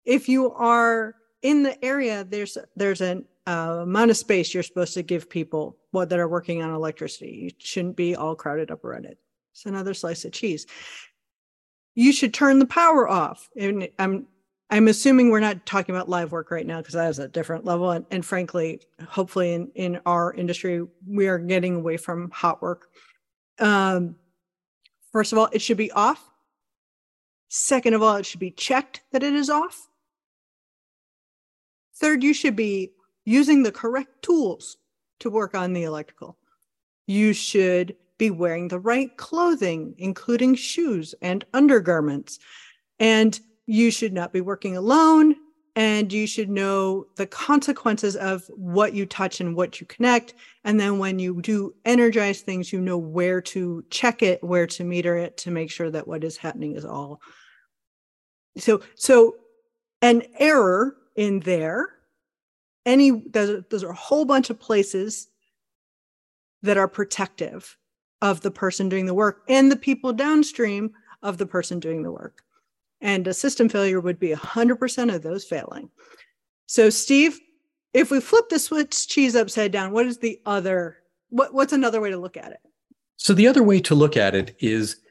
If 0.05 0.29
you 0.29 0.51
are 0.53 1.15
in 1.41 1.63
the 1.63 1.83
area, 1.83 2.23
there's 2.23 2.57
there's 2.75 3.01
an 3.01 3.25
uh, 3.47 3.79
amount 3.81 4.11
of 4.11 4.17
space 4.17 4.53
you're 4.53 4.63
supposed 4.63 4.93
to 4.93 5.03
give 5.03 5.29
people 5.29 5.77
what 5.91 6.09
that 6.09 6.19
are 6.19 6.27
working 6.27 6.61
on 6.61 6.73
electricity. 6.73 7.31
You 7.43 7.51
shouldn't 7.57 7.95
be 7.95 8.15
all 8.15 8.35
crowded 8.35 8.71
up 8.71 8.85
around 8.85 9.05
it. 9.05 9.17
It's 9.51 9.65
another 9.65 9.93
slice 9.93 10.25
of 10.25 10.31
cheese. 10.31 10.65
You 11.95 12.11
should 12.11 12.33
turn 12.33 12.59
the 12.59 12.65
power 12.65 13.07
off. 13.07 13.49
And 13.55 13.87
I'm 13.99 14.25
I'm 14.73 14.87
assuming 14.87 15.29
we're 15.29 15.39
not 15.39 15.67
talking 15.67 15.93
about 15.93 16.09
live 16.09 16.31
work 16.31 16.49
right 16.49 16.65
now 16.65 16.79
because 16.79 16.95
that 16.95 17.07
is 17.07 17.19
a 17.19 17.27
different 17.27 17.63
level. 17.63 17.91
And, 17.91 18.07
and 18.09 18.25
frankly, 18.25 18.81
hopefully 19.07 19.53
in, 19.53 19.71
in 19.75 20.01
our 20.07 20.33
industry, 20.33 20.83
we 21.07 21.27
are 21.27 21.37
getting 21.37 21.75
away 21.75 21.95
from 21.95 22.31
hot 22.31 22.59
work. 22.59 22.87
Um, 23.59 24.15
first 25.11 25.31
of 25.31 25.37
all, 25.37 25.47
it 25.53 25.61
should 25.61 25.77
be 25.77 25.91
off. 25.91 26.27
Second 27.49 27.93
of 27.93 28.01
all, 28.01 28.15
it 28.15 28.25
should 28.25 28.39
be 28.39 28.49
checked 28.49 29.01
that 29.11 29.21
it 29.21 29.35
is 29.35 29.47
off. 29.47 29.89
Third, 31.97 32.23
you 32.23 32.33
should 32.33 32.55
be 32.55 32.93
using 33.25 33.61
the 33.61 33.71
correct 33.71 34.23
tools 34.23 34.77
to 35.19 35.29
work 35.29 35.53
on 35.53 35.73
the 35.73 35.83
electrical. 35.83 36.35
You 37.05 37.33
should 37.33 37.95
be 38.17 38.31
wearing 38.31 38.69
the 38.69 38.79
right 38.79 39.15
clothing, 39.17 39.93
including 39.99 40.55
shoes 40.55 41.13
and 41.21 41.45
undergarments. 41.53 42.39
And 42.99 43.39
you 43.65 43.91
should 43.91 44.13
not 44.13 44.34
be 44.34 44.41
working 44.41 44.77
alone 44.77 45.36
and 45.75 46.13
you 46.13 46.27
should 46.27 46.50
know 46.50 47.08
the 47.15 47.25
consequences 47.25 48.15
of 48.15 48.43
what 48.50 48.93
you 48.93 49.05
touch 49.05 49.41
and 49.41 49.55
what 49.55 49.82
you 49.82 49.88
connect 49.88 50.36
and 50.63 50.79
then 50.79 51.00
when 51.00 51.17
you 51.17 51.41
do 51.41 51.74
energize 51.86 52.41
things 52.41 52.72
you 52.72 52.79
know 52.79 52.98
where 52.98 53.41
to 53.41 53.84
check 53.89 54.22
it 54.22 54.43
where 54.43 54.67
to 54.67 54.84
meter 54.84 55.17
it 55.17 55.38
to 55.38 55.51
make 55.51 55.72
sure 55.72 55.89
that 55.89 56.08
what 56.08 56.24
is 56.24 56.38
happening 56.38 56.75
is 56.75 56.86
all 56.86 57.20
so 58.58 58.82
so 58.96 59.36
an 60.01 60.22
error 60.38 60.96
in 61.15 61.39
there 61.39 61.89
any 62.86 63.24
those, 63.29 63.63
those 63.70 63.84
are 63.84 63.91
a 63.91 63.96
whole 63.96 64.25
bunch 64.25 64.50
of 64.50 64.60
places 64.60 65.27
that 66.62 66.77
are 66.77 66.88
protective 66.88 67.77
of 68.22 68.41
the 68.41 68.51
person 68.51 68.89
doing 68.89 69.05
the 69.05 69.13
work 69.13 69.43
and 69.48 69.72
the 69.72 69.75
people 69.75 70.13
downstream 70.13 70.91
of 71.22 71.38
the 71.38 71.46
person 71.46 71.79
doing 71.79 72.03
the 72.03 72.12
work. 72.12 72.41
And 73.03 73.27
a 73.27 73.33
system 73.33 73.67
failure 73.67 74.00
would 74.00 74.17
be 74.17 74.29
100% 74.29 75.13
of 75.13 75.22
those 75.22 75.43
failing. 75.43 75.89
So, 76.67 76.89
Steve, 76.89 77.38
if 77.93 78.10
we 78.10 78.22
flip 78.22 78.48
the 78.50 78.57
Swiss 78.57 79.05
cheese 79.05 79.36
upside 79.36 79.74
down, 79.74 79.91
what 79.91 80.05
is 80.05 80.17
the 80.17 80.39
other, 80.45 80.98
what, 81.29 81.53
what's 81.53 81.74
another 81.74 82.00
way 82.00 82.10
to 82.10 82.17
look 82.17 82.38
at 82.38 82.53
it? 82.53 82.60
So, 83.17 83.33
the 83.33 83.48
other 83.48 83.62
way 83.62 83.81
to 83.81 83.93
look 83.93 84.15
at 84.15 84.33
it 84.33 84.55
is 84.60 85.01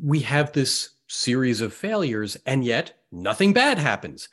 we 0.00 0.20
have 0.20 0.52
this 0.52 0.90
series 1.08 1.60
of 1.60 1.74
failures, 1.74 2.36
and 2.46 2.64
yet 2.64 2.94
nothing 3.10 3.52
bad 3.52 3.78
happens. 3.78 4.28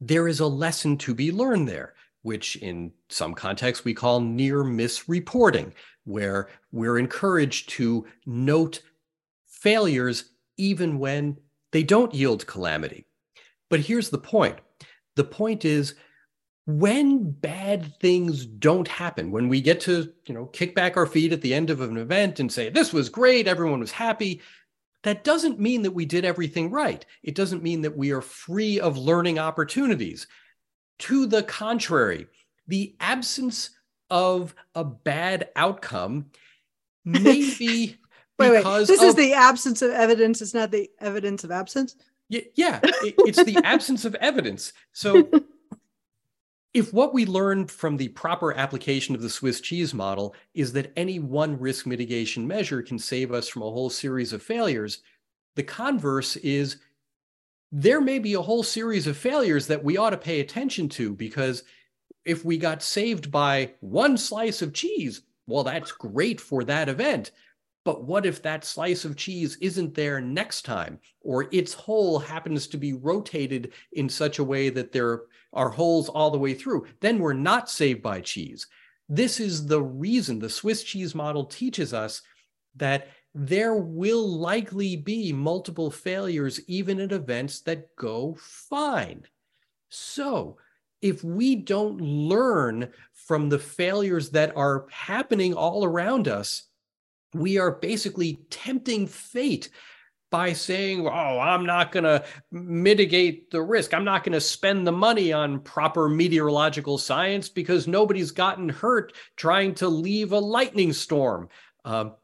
There 0.00 0.26
is 0.26 0.40
a 0.40 0.46
lesson 0.46 0.98
to 0.98 1.14
be 1.14 1.30
learned 1.30 1.68
there, 1.68 1.94
which 2.22 2.56
in 2.56 2.92
some 3.08 3.32
contexts 3.32 3.84
we 3.84 3.94
call 3.94 4.20
near 4.20 4.64
miss 4.64 5.08
reporting, 5.08 5.72
where 6.02 6.48
we're 6.72 6.98
encouraged 6.98 7.68
to 7.70 8.04
note 8.26 8.82
failures 9.64 10.30
even 10.58 10.98
when 10.98 11.38
they 11.72 11.82
don't 11.82 12.14
yield 12.14 12.46
calamity. 12.46 13.06
But 13.70 13.80
here's 13.80 14.10
the 14.10 14.18
point 14.18 14.58
the 15.16 15.24
point 15.24 15.64
is, 15.64 15.94
when 16.66 17.30
bad 17.30 17.98
things 18.00 18.44
don't 18.44 18.88
happen, 18.88 19.30
when 19.30 19.48
we 19.48 19.60
get 19.60 19.80
to, 19.80 20.12
you 20.26 20.34
know, 20.34 20.46
kick 20.46 20.74
back 20.74 20.96
our 20.96 21.06
feet 21.06 21.32
at 21.32 21.40
the 21.40 21.54
end 21.54 21.70
of 21.70 21.80
an 21.80 21.96
event 21.96 22.40
and 22.40 22.52
say, 22.52 22.68
this 22.68 22.92
was 22.92 23.08
great, 23.08 23.46
everyone 23.46 23.80
was 23.80 23.92
happy, 23.92 24.42
that 25.02 25.24
doesn't 25.24 25.60
mean 25.60 25.82
that 25.82 25.92
we 25.92 26.04
did 26.04 26.24
everything 26.24 26.70
right. 26.70 27.04
It 27.22 27.34
doesn't 27.34 27.62
mean 27.62 27.82
that 27.82 27.96
we 27.96 28.12
are 28.12 28.22
free 28.22 28.80
of 28.80 28.98
learning 28.98 29.38
opportunities. 29.38 30.26
To 31.00 31.26
the 31.26 31.42
contrary, 31.42 32.26
the 32.66 32.96
absence 33.00 33.70
of 34.10 34.54
a 34.74 34.84
bad 34.84 35.48
outcome 35.56 36.26
may 37.04 37.54
be 37.58 37.96
wait, 38.38 38.50
wait. 38.50 38.86
This 38.86 39.02
of, 39.02 39.08
is 39.08 39.14
the 39.14 39.32
absence 39.32 39.82
of 39.82 39.90
evidence. 39.90 40.42
It's 40.42 40.54
not 40.54 40.70
the 40.70 40.90
evidence 41.00 41.44
of 41.44 41.50
absence. 41.50 41.96
Yeah, 42.28 42.40
yeah 42.54 42.80
it, 42.82 43.14
it's 43.18 43.42
the 43.42 43.56
absence 43.64 44.04
of 44.04 44.14
evidence. 44.16 44.72
So 44.92 45.28
if 46.74 46.92
what 46.92 47.14
we 47.14 47.26
learned 47.26 47.70
from 47.70 47.96
the 47.96 48.08
proper 48.08 48.52
application 48.52 49.14
of 49.14 49.22
the 49.22 49.30
Swiss 49.30 49.60
cheese 49.60 49.94
model 49.94 50.34
is 50.54 50.72
that 50.72 50.92
any 50.96 51.20
one 51.20 51.58
risk 51.58 51.86
mitigation 51.86 52.46
measure 52.46 52.82
can 52.82 52.98
save 52.98 53.32
us 53.32 53.48
from 53.48 53.62
a 53.62 53.70
whole 53.70 53.90
series 53.90 54.32
of 54.32 54.42
failures, 54.42 54.98
the 55.54 55.62
converse 55.62 56.36
is 56.36 56.78
there 57.70 58.00
may 58.00 58.18
be 58.18 58.34
a 58.34 58.42
whole 58.42 58.62
series 58.62 59.06
of 59.06 59.16
failures 59.16 59.66
that 59.66 59.82
we 59.82 59.96
ought 59.96 60.10
to 60.10 60.16
pay 60.16 60.40
attention 60.40 60.88
to 60.88 61.14
because 61.14 61.64
if 62.24 62.44
we 62.44 62.56
got 62.56 62.82
saved 62.82 63.30
by 63.30 63.72
one 63.80 64.16
slice 64.16 64.62
of 64.62 64.72
cheese, 64.72 65.22
well, 65.46 65.64
that's 65.64 65.92
great 65.92 66.40
for 66.40 66.64
that 66.64 66.88
event. 66.88 67.30
But 67.84 68.04
what 68.04 68.24
if 68.24 68.40
that 68.42 68.64
slice 68.64 69.04
of 69.04 69.16
cheese 69.16 69.58
isn't 69.60 69.94
there 69.94 70.20
next 70.20 70.62
time, 70.62 70.98
or 71.20 71.48
its 71.52 71.74
hole 71.74 72.18
happens 72.18 72.66
to 72.68 72.78
be 72.78 72.94
rotated 72.94 73.74
in 73.92 74.08
such 74.08 74.38
a 74.38 74.44
way 74.44 74.70
that 74.70 74.90
there 74.90 75.24
are 75.52 75.68
holes 75.68 76.08
all 76.08 76.30
the 76.30 76.38
way 76.38 76.54
through, 76.54 76.86
then 77.00 77.18
we're 77.18 77.34
not 77.34 77.70
saved 77.70 78.02
by 78.02 78.20
cheese. 78.20 78.66
This 79.08 79.38
is 79.38 79.66
the 79.66 79.82
reason 79.82 80.38
the 80.38 80.48
Swiss 80.48 80.82
cheese 80.82 81.14
model 81.14 81.44
teaches 81.44 81.92
us 81.92 82.22
that 82.76 83.08
there 83.34 83.74
will 83.74 84.26
likely 84.26 84.96
be 84.96 85.32
multiple 85.32 85.90
failures, 85.90 86.60
even 86.66 87.00
at 87.00 87.12
events 87.12 87.60
that 87.62 87.94
go 87.96 88.36
fine. 88.38 89.26
So, 89.90 90.56
if 91.02 91.22
we 91.22 91.56
don't 91.56 92.00
learn 92.00 92.90
from 93.12 93.48
the 93.48 93.58
failures 93.58 94.30
that 94.30 94.56
are 94.56 94.86
happening 94.90 95.52
all 95.52 95.84
around 95.84 96.28
us, 96.28 96.62
we 97.34 97.58
are 97.58 97.72
basically 97.72 98.38
tempting 98.50 99.06
fate 99.06 99.70
by 100.30 100.52
saying, 100.52 101.06
oh, 101.06 101.38
I'm 101.38 101.64
not 101.64 101.92
going 101.92 102.04
to 102.04 102.24
mitigate 102.50 103.52
the 103.52 103.62
risk. 103.62 103.94
I'm 103.94 104.04
not 104.04 104.24
going 104.24 104.32
to 104.32 104.40
spend 104.40 104.84
the 104.84 104.92
money 104.92 105.32
on 105.32 105.60
proper 105.60 106.08
meteorological 106.08 106.98
science 106.98 107.48
because 107.48 107.86
nobody's 107.86 108.32
gotten 108.32 108.68
hurt 108.68 109.12
trying 109.36 109.74
to 109.76 109.88
leave 109.88 110.32
a 110.32 110.38
lightning 110.38 110.92
storm. 110.92 111.48
Um, 111.84 112.14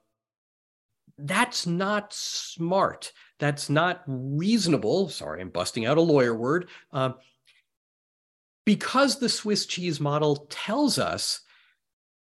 that's 1.19 1.67
not 1.67 2.13
smart. 2.13 3.13
That's 3.39 3.71
not 3.71 4.03
reasonable. 4.07 5.09
Sorry, 5.09 5.41
I'm 5.41 5.51
busting 5.51 5.87
out 5.87 5.99
a 5.99 6.03
lawyer 6.03 6.35
word. 6.35 6.69
Uh, 6.93 7.13
because 8.65 9.19
the 9.19 9.29
Swiss 9.29 9.67
cheese 9.67 10.01
model 10.01 10.49
tells 10.51 10.99
us 10.99 11.43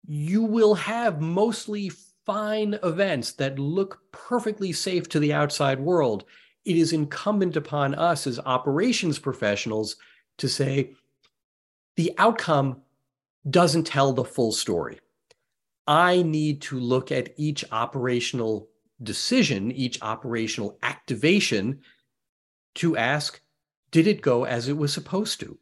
you 0.06 0.44
will 0.44 0.76
have 0.76 1.22
mostly 1.22 1.92
fine 2.26 2.78
events 2.84 3.34
that 3.34 3.60
look 3.60 4.02
perfectly 4.12 4.72
safe 4.72 5.10
to 5.10 5.20
the 5.20 5.34
outside 5.34 5.80
world, 5.80 6.26
it 6.66 6.78
is 6.78 6.94
incumbent 6.94 7.56
upon 7.56 7.96
us 7.96 8.28
as 8.28 8.40
operations 8.40 9.20
professionals 9.20 9.96
to 10.38 10.48
say 10.48 10.94
the 11.96 12.14
outcome 12.18 12.82
doesn't 13.50 13.86
tell 13.86 14.14
the 14.14 14.24
full 14.24 14.52
story. 14.52 15.00
I 15.88 16.22
need 16.22 16.62
to 16.64 16.80
look 16.80 17.12
at 17.12 17.34
each 17.38 17.66
operational 17.72 18.70
decision, 19.02 19.72
each 19.72 20.02
operational 20.02 20.78
activation 20.84 21.82
to 22.76 22.96
ask 22.98 23.42
did 23.92 24.08
it 24.08 24.22
go 24.22 24.46
as 24.46 24.70
it 24.70 24.78
was 24.78 24.94
supposed 24.94 25.42
to? 25.42 25.58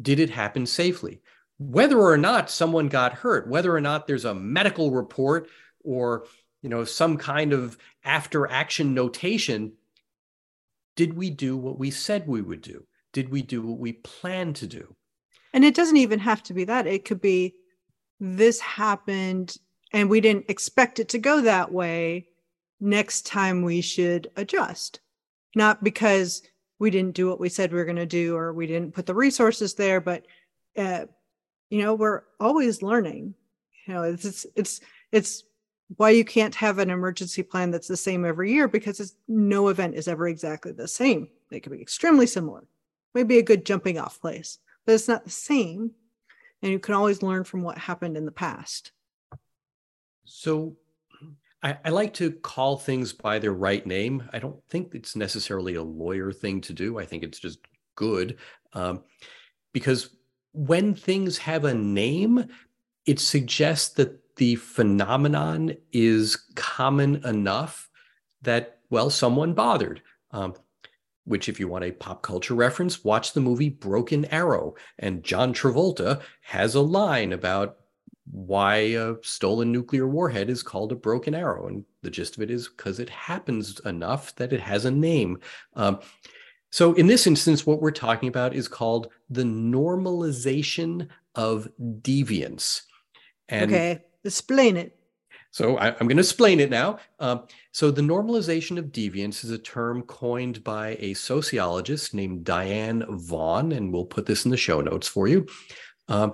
Did 0.00 0.20
it 0.20 0.30
happen 0.30 0.64
safely? 0.64 1.22
Whether 1.58 1.98
or 1.98 2.16
not 2.16 2.50
someone 2.50 2.88
got 2.88 3.14
hurt, 3.14 3.48
whether 3.48 3.74
or 3.74 3.80
not 3.80 4.06
there's 4.06 4.24
a 4.24 4.34
medical 4.34 4.92
report 4.92 5.48
or 5.88 6.26
you 6.62 6.68
know 6.68 6.84
some 6.84 7.16
kind 7.16 7.52
of 7.52 7.78
after 8.04 8.46
action 8.46 8.94
notation 8.94 9.72
did 10.98 11.14
we 11.14 11.30
do 11.30 11.56
what 11.56 11.78
we 11.78 11.92
said 11.92 12.26
we 12.26 12.42
would 12.42 12.60
do? 12.60 12.84
Did 13.12 13.28
we 13.28 13.40
do 13.40 13.62
what 13.62 13.78
we 13.78 13.92
planned 13.92 14.56
to 14.56 14.66
do? 14.66 14.96
And 15.54 15.64
it 15.64 15.76
doesn't 15.76 15.96
even 15.96 16.18
have 16.18 16.42
to 16.42 16.54
be 16.54 16.64
that. 16.64 16.88
It 16.88 17.04
could 17.04 17.20
be 17.20 17.54
this 18.18 18.58
happened 18.58 19.56
and 19.92 20.10
we 20.10 20.20
didn't 20.20 20.46
expect 20.50 20.98
it 20.98 21.10
to 21.10 21.18
go 21.18 21.40
that 21.42 21.70
way. 21.70 22.26
Next 22.80 23.26
time 23.26 23.62
we 23.62 23.80
should 23.80 24.28
adjust. 24.34 24.98
Not 25.54 25.84
because 25.84 26.42
we 26.80 26.90
didn't 26.90 27.14
do 27.14 27.28
what 27.28 27.38
we 27.38 27.48
said 27.48 27.70
we 27.70 27.78
were 27.78 27.84
going 27.84 27.94
to 27.94 28.04
do 28.04 28.34
or 28.34 28.52
we 28.52 28.66
didn't 28.66 28.92
put 28.92 29.06
the 29.06 29.14
resources 29.14 29.74
there 29.74 30.00
but 30.00 30.26
uh, 30.76 31.06
you 31.70 31.80
know 31.80 31.94
we're 31.94 32.22
always 32.40 32.82
learning. 32.82 33.34
You 33.86 33.94
know 33.94 34.02
it's 34.02 34.46
it's 34.56 34.80
it's 35.12 35.44
why 35.96 36.10
you 36.10 36.24
can't 36.24 36.54
have 36.54 36.78
an 36.78 36.90
emergency 36.90 37.42
plan 37.42 37.70
that's 37.70 37.88
the 37.88 37.96
same 37.96 38.24
every 38.24 38.52
year 38.52 38.68
because 38.68 39.16
no 39.26 39.68
event 39.68 39.94
is 39.94 40.08
ever 40.08 40.28
exactly 40.28 40.72
the 40.72 40.88
same. 40.88 41.28
They 41.50 41.60
can 41.60 41.72
be 41.72 41.80
extremely 41.80 42.26
similar, 42.26 42.64
maybe 43.14 43.38
a 43.38 43.42
good 43.42 43.64
jumping 43.64 43.98
off 43.98 44.20
place, 44.20 44.58
but 44.84 44.94
it's 44.94 45.08
not 45.08 45.24
the 45.24 45.30
same. 45.30 45.92
And 46.62 46.72
you 46.72 46.78
can 46.78 46.94
always 46.94 47.22
learn 47.22 47.44
from 47.44 47.62
what 47.62 47.78
happened 47.78 48.16
in 48.16 48.26
the 48.26 48.32
past. 48.32 48.92
So 50.24 50.76
I, 51.62 51.78
I, 51.84 51.90
like 51.90 52.12
to 52.14 52.32
call 52.32 52.76
things 52.76 53.12
by 53.12 53.38
their 53.38 53.52
right 53.52 53.86
name. 53.86 54.28
I 54.32 54.38
don't 54.38 54.62
think 54.68 54.94
it's 54.94 55.16
necessarily 55.16 55.76
a 55.76 55.82
lawyer 55.82 56.32
thing 56.32 56.60
to 56.62 56.72
do. 56.72 56.98
I 56.98 57.06
think 57.06 57.22
it's 57.22 57.38
just 57.38 57.60
good 57.94 58.36
um, 58.74 59.04
because 59.72 60.10
when 60.52 60.94
things 60.94 61.38
have 61.38 61.64
a 61.64 61.74
name, 61.74 62.46
it 63.06 63.20
suggests 63.20 63.90
that 63.94 64.20
the 64.38 64.56
phenomenon 64.56 65.74
is 65.92 66.36
common 66.54 67.24
enough 67.24 67.88
that, 68.42 68.78
well, 68.90 69.10
someone 69.10 69.52
bothered. 69.52 70.02
Um, 70.30 70.54
which, 71.24 71.48
if 71.50 71.60
you 71.60 71.68
want 71.68 71.84
a 71.84 71.92
pop 71.92 72.22
culture 72.22 72.54
reference, 72.54 73.04
watch 73.04 73.34
the 73.34 73.40
movie 73.40 73.68
Broken 73.68 74.24
Arrow. 74.26 74.74
And 74.98 75.22
John 75.22 75.52
Travolta 75.52 76.22
has 76.40 76.74
a 76.74 76.80
line 76.80 77.34
about 77.34 77.76
why 78.30 78.76
a 78.76 79.14
stolen 79.22 79.70
nuclear 79.70 80.06
warhead 80.06 80.48
is 80.48 80.62
called 80.62 80.90
a 80.90 80.96
broken 80.96 81.34
arrow. 81.34 81.66
And 81.66 81.84
the 82.02 82.10
gist 82.10 82.36
of 82.36 82.42
it 82.42 82.50
is 82.50 82.68
because 82.68 82.98
it 82.98 83.10
happens 83.10 83.78
enough 83.80 84.34
that 84.36 84.52
it 84.54 84.60
has 84.60 84.86
a 84.86 84.90
name. 84.90 85.40
Um, 85.74 86.00
so, 86.70 86.94
in 86.94 87.06
this 87.06 87.26
instance, 87.26 87.66
what 87.66 87.80
we're 87.80 87.90
talking 87.90 88.28
about 88.28 88.54
is 88.54 88.68
called 88.68 89.08
the 89.30 89.44
normalization 89.44 91.08
of 91.34 91.68
deviance. 91.80 92.82
And 93.48 93.70
okay. 93.70 94.04
Explain 94.24 94.76
it. 94.76 94.98
So 95.50 95.78
I, 95.78 95.88
am 95.88 96.06
going 96.06 96.16
to 96.16 96.22
explain 96.22 96.60
it 96.60 96.70
now. 96.70 96.98
Um, 97.20 97.44
so 97.72 97.90
the 97.90 98.02
normalization 98.02 98.78
of 98.78 98.86
deviance 98.86 99.44
is 99.44 99.50
a 99.50 99.58
term 99.58 100.02
coined 100.02 100.62
by 100.62 100.96
a 101.00 101.14
sociologist 101.14 102.12
named 102.12 102.44
Diane 102.44 103.04
Vaughan, 103.08 103.72
and 103.72 103.92
we'll 103.92 104.04
put 104.04 104.26
this 104.26 104.44
in 104.44 104.50
the 104.50 104.56
show 104.56 104.80
notes 104.80 105.08
for 105.08 105.26
you. 105.26 105.46
Um, 106.08 106.32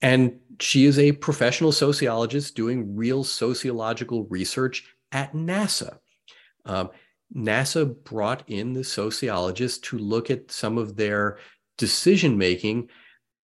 and 0.00 0.38
she 0.60 0.86
is 0.86 0.98
a 0.98 1.12
professional 1.12 1.72
sociologist 1.72 2.54
doing 2.54 2.96
real 2.96 3.24
sociological 3.24 4.24
research 4.24 4.84
at 5.12 5.34
NASA. 5.34 5.98
Um, 6.64 6.90
NASA 7.34 8.02
brought 8.04 8.44
in 8.46 8.72
the 8.72 8.84
sociologist 8.84 9.84
to 9.84 9.98
look 9.98 10.30
at 10.30 10.50
some 10.50 10.78
of 10.78 10.96
their 10.96 11.38
decision 11.76 12.38
making 12.38 12.88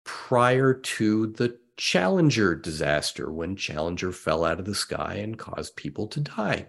prior 0.03 0.73
to 0.73 1.27
the 1.27 1.57
Challenger 1.81 2.53
disaster 2.53 3.31
when 3.31 3.55
Challenger 3.55 4.11
fell 4.11 4.45
out 4.45 4.59
of 4.59 4.65
the 4.65 4.75
sky 4.75 5.15
and 5.15 5.35
caused 5.35 5.75
people 5.75 6.05
to 6.09 6.19
die. 6.19 6.67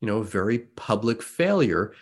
You 0.00 0.08
know, 0.08 0.18
a 0.20 0.24
very 0.24 0.58
public 0.58 1.22
failure. 1.22 1.92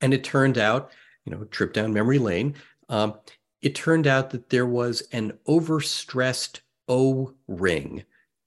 And 0.00 0.12
it 0.12 0.24
turned 0.24 0.58
out, 0.58 0.90
you 1.24 1.30
know, 1.30 1.44
trip 1.44 1.72
down 1.72 1.92
memory 1.92 2.18
lane, 2.18 2.56
um, 2.88 3.14
it 3.62 3.76
turned 3.76 4.08
out 4.08 4.30
that 4.30 4.50
there 4.50 4.66
was 4.66 5.02
an 5.12 5.38
overstressed 5.46 6.58
O 6.88 7.34
ring 7.46 8.02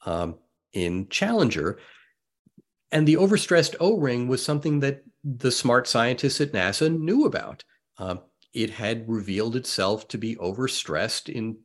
um, 0.06 0.36
in 0.74 1.08
Challenger. 1.08 1.80
And 2.92 3.08
the 3.08 3.16
overstressed 3.16 3.78
O 3.80 3.98
ring 3.98 4.28
was 4.28 4.44
something 4.44 4.82
that 4.82 5.06
the 5.24 5.52
smart 5.52 5.88
scientists 5.88 6.42
at 6.42 6.52
NASA 6.52 6.94
knew 6.94 7.24
about. 7.24 7.64
Um, 8.00 8.20
it 8.54 8.72
had 8.72 9.08
revealed 9.08 9.56
itself 9.56 10.10
to 10.10 10.18
be 10.18 10.36
overstressed 10.36 11.30
in 11.30 11.60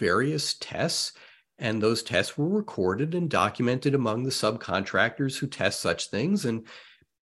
various 0.00 0.54
tests, 0.54 1.12
and 1.58 1.80
those 1.80 2.02
tests 2.02 2.36
were 2.36 2.48
recorded 2.48 3.14
and 3.14 3.30
documented 3.30 3.94
among 3.94 4.24
the 4.24 4.30
subcontractors 4.30 5.38
who 5.38 5.46
test 5.46 5.80
such 5.80 6.08
things. 6.08 6.46
And 6.46 6.66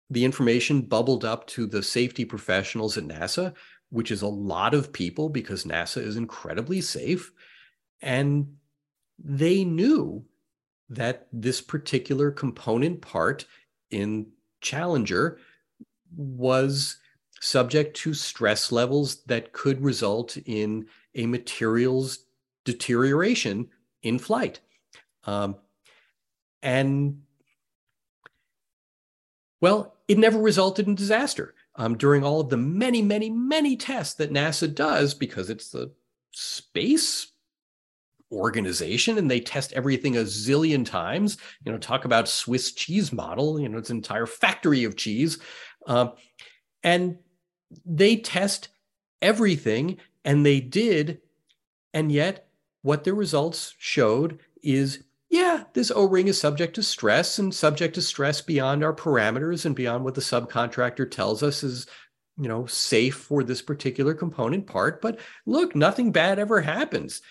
the 0.09 0.25
information 0.25 0.81
bubbled 0.81 1.25
up 1.25 1.45
to 1.47 1.67
the 1.67 1.83
safety 1.83 2.25
professionals 2.25 2.97
at 2.97 3.03
NASA, 3.03 3.53
which 3.89 4.09
is 4.09 4.21
a 4.21 4.27
lot 4.27 4.73
of 4.73 4.93
people 4.93 5.29
because 5.29 5.65
NASA 5.65 6.01
is 6.01 6.15
incredibly 6.15 6.79
safe. 6.79 7.31
And 8.01 8.55
they 9.21 9.65
knew 9.65 10.23
that 10.89 11.27
this 11.33 11.61
particular 11.61 12.31
component 12.31 13.01
part 13.01 13.45
in 13.91 14.27
Challenger 14.61 15.37
was 16.15 16.97
subject 17.41 17.95
to 17.97 18.13
stress 18.13 18.71
levels 18.71 19.23
that 19.25 19.53
could 19.53 19.81
result 19.83 20.37
in 20.45 20.87
a 21.15 21.25
materials 21.25 22.19
deterioration 22.65 23.69
in 24.01 24.19
flight. 24.19 24.59
Um, 25.25 25.55
and 26.61 27.21
well, 29.61 29.95
it 30.07 30.17
never 30.17 30.39
resulted 30.39 30.87
in 30.87 30.95
disaster. 30.95 31.55
Um, 31.75 31.97
during 31.97 32.23
all 32.23 32.41
of 32.41 32.49
the 32.49 32.57
many, 32.57 33.01
many, 33.01 33.29
many 33.29 33.77
tests 33.77 34.15
that 34.15 34.33
NASA 34.33 34.73
does, 34.73 35.13
because 35.13 35.49
it's 35.49 35.69
the 35.69 35.91
space 36.31 37.27
organization 38.31 39.17
and 39.17 39.31
they 39.31 39.39
test 39.39 39.73
everything 39.73 40.17
a 40.17 40.21
zillion 40.21 40.85
times. 40.85 41.37
You 41.63 41.71
know, 41.71 41.77
talk 41.77 42.05
about 42.05 42.27
Swiss 42.27 42.73
cheese 42.73 43.13
model, 43.13 43.59
you 43.59 43.69
know, 43.69 43.77
it's 43.77 43.89
an 43.89 43.97
entire 43.97 44.25
factory 44.25 44.83
of 44.83 44.97
cheese. 44.97 45.39
Um, 45.87 46.13
and 46.83 47.17
they 47.85 48.17
test 48.17 48.69
everything, 49.21 49.97
and 50.25 50.45
they 50.45 50.59
did. 50.59 51.21
And 51.93 52.11
yet, 52.11 52.48
what 52.81 53.03
the 53.03 53.13
results 53.13 53.75
showed 53.77 54.39
is 54.63 55.03
yeah, 55.29 55.65
this 55.73 55.91
O 55.91 56.05
ring 56.05 56.27
is 56.27 56.39
subject 56.39 56.73
to 56.75 56.83
stress 56.83 57.37
and 57.37 57.53
subject 57.53 57.93
to 57.95 58.01
stress 58.01 58.41
beyond 58.41 58.83
our 58.83 58.95
parameters 58.95 59.65
and 59.65 59.75
beyond 59.75 60.03
what 60.03 60.15
the 60.15 60.21
subcontractor 60.21 61.09
tells 61.09 61.43
us 61.43 61.63
is 61.63 61.85
you 62.37 62.47
know 62.47 62.65
safe 62.65 63.15
for 63.15 63.43
this 63.43 63.61
particular 63.61 64.13
component 64.13 64.65
part. 64.65 65.01
But 65.01 65.19
look 65.45 65.75
nothing 65.75 66.11
bad 66.11 66.39
ever 66.39 66.61
happens. 66.61 67.21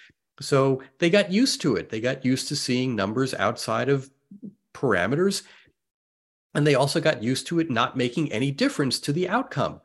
So 0.40 0.82
they 1.00 1.10
got 1.10 1.32
used 1.32 1.60
to 1.62 1.74
it. 1.74 1.90
They 1.90 2.00
got 2.00 2.24
used 2.24 2.46
to 2.48 2.56
seeing 2.56 2.94
numbers 2.94 3.34
outside 3.34 3.88
of 3.88 4.08
parameters 4.72 5.42
and 6.54 6.66
they 6.66 6.74
also 6.74 7.00
got 7.00 7.22
used 7.22 7.46
to 7.48 7.60
it 7.60 7.70
not 7.70 7.96
making 7.96 8.32
any 8.32 8.50
difference 8.50 9.00
to 9.00 9.12
the 9.12 9.28
outcome 9.28 9.80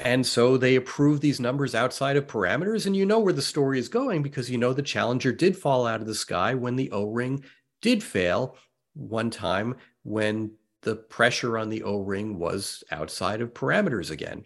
and 0.00 0.26
so 0.26 0.56
they 0.56 0.76
approve 0.76 1.20
these 1.20 1.40
numbers 1.40 1.74
outside 1.74 2.16
of 2.16 2.26
parameters. 2.26 2.86
And 2.86 2.96
you 2.96 3.04
know 3.04 3.18
where 3.18 3.34
the 3.34 3.42
story 3.42 3.78
is 3.78 3.88
going 3.88 4.22
because 4.22 4.50
you 4.50 4.56
know 4.56 4.72
the 4.72 4.82
Challenger 4.82 5.30
did 5.30 5.56
fall 5.56 5.86
out 5.86 6.00
of 6.00 6.06
the 6.06 6.14
sky 6.14 6.54
when 6.54 6.76
the 6.76 6.90
O 6.90 7.04
ring 7.04 7.44
did 7.82 8.02
fail 8.02 8.56
one 8.94 9.30
time 9.30 9.76
when 10.02 10.52
the 10.82 10.96
pressure 10.96 11.58
on 11.58 11.68
the 11.68 11.82
O 11.82 11.98
ring 11.98 12.38
was 12.38 12.82
outside 12.90 13.42
of 13.42 13.52
parameters 13.52 14.10
again. 14.10 14.42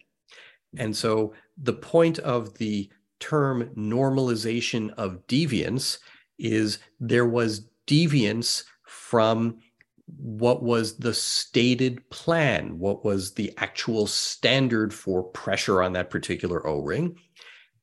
And 0.76 0.96
so 0.96 1.34
the 1.56 1.72
point 1.72 2.18
of 2.18 2.54
the 2.58 2.90
term 3.20 3.70
normalization 3.76 4.92
of 4.94 5.24
deviance 5.28 5.98
is 6.36 6.80
there 6.98 7.26
was 7.26 7.68
deviance 7.86 8.64
from 8.82 9.58
what 10.06 10.62
was 10.62 10.96
the 10.98 11.14
stated 11.14 12.08
plan, 12.10 12.78
what 12.78 13.04
was 13.04 13.32
the 13.32 13.52
actual 13.56 14.06
standard 14.06 14.92
for 14.92 15.22
pressure 15.22 15.82
on 15.82 15.94
that 15.94 16.10
particular 16.10 16.66
O 16.66 16.80
ring. 16.80 17.18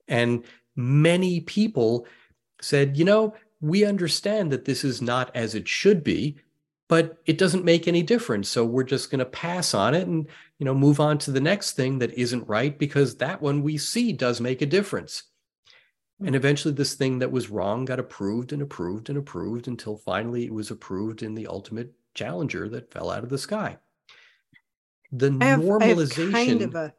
And 0.07 0.43
many 0.75 1.41
people 1.41 2.05
said, 2.61 2.97
you 2.97 3.05
know, 3.05 3.33
we 3.59 3.85
understand 3.85 4.51
that 4.51 4.65
this 4.65 4.83
is 4.83 5.01
not 5.01 5.35
as 5.35 5.55
it 5.55 5.67
should 5.67 6.03
be, 6.03 6.37
but 6.87 7.17
it 7.25 7.37
doesn't 7.37 7.65
make 7.65 7.87
any 7.87 8.03
difference. 8.03 8.49
So 8.49 8.65
we're 8.65 8.83
just 8.83 9.09
going 9.09 9.19
to 9.19 9.25
pass 9.25 9.73
on 9.73 9.95
it 9.95 10.07
and, 10.07 10.27
you 10.59 10.65
know, 10.65 10.73
move 10.73 10.99
on 10.99 11.17
to 11.19 11.31
the 11.31 11.39
next 11.39 11.73
thing 11.73 11.99
that 11.99 12.13
isn't 12.13 12.47
right 12.47 12.77
because 12.77 13.15
that 13.17 13.41
one 13.41 13.63
we 13.63 13.77
see 13.77 14.11
does 14.11 14.41
make 14.41 14.61
a 14.61 14.65
difference. 14.65 15.23
Hmm. 16.19 16.27
And 16.27 16.35
eventually, 16.35 16.73
this 16.73 16.95
thing 16.95 17.19
that 17.19 17.31
was 17.31 17.49
wrong 17.49 17.85
got 17.85 17.99
approved 17.99 18.51
and 18.51 18.61
approved 18.61 19.09
and 19.09 19.17
approved 19.17 19.67
until 19.67 19.97
finally 19.97 20.45
it 20.45 20.53
was 20.53 20.69
approved 20.69 21.23
in 21.23 21.33
the 21.33 21.47
ultimate 21.47 21.93
Challenger 22.13 22.67
that 22.69 22.91
fell 22.91 23.09
out 23.09 23.23
of 23.23 23.29
the 23.29 23.37
sky. 23.37 23.77
The 25.11 25.31
have, 25.41 25.59
normalization, 25.59 26.31
kind 26.31 26.61
of 26.61 26.75
a... 26.75 26.93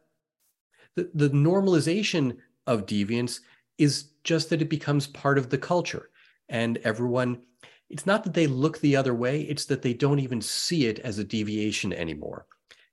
the, 0.95 1.09
the 1.13 1.29
normalization 1.29 2.37
of 2.67 2.85
deviance 2.85 3.39
is 3.77 4.09
just 4.23 4.49
that 4.49 4.61
it 4.61 4.69
becomes 4.69 5.07
part 5.07 5.37
of 5.37 5.49
the 5.49 5.57
culture. 5.57 6.09
And 6.49 6.77
everyone, 6.79 7.41
it's 7.89 8.05
not 8.05 8.23
that 8.23 8.33
they 8.33 8.47
look 8.47 8.79
the 8.79 8.95
other 8.95 9.13
way, 9.13 9.41
it's 9.41 9.65
that 9.65 9.81
they 9.81 9.93
don't 9.93 10.19
even 10.19 10.41
see 10.41 10.85
it 10.85 10.99
as 10.99 11.19
a 11.19 11.23
deviation 11.23 11.93
anymore. 11.93 12.45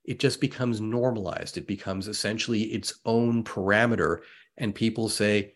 It 0.03 0.19
just 0.19 0.41
becomes 0.41 0.81
normalized. 0.81 1.57
It 1.57 1.67
becomes 1.67 2.07
essentially 2.07 2.61
its 2.63 2.95
own 3.05 3.43
parameter. 3.43 4.21
And 4.57 4.73
people 4.73 5.09
say, 5.09 5.53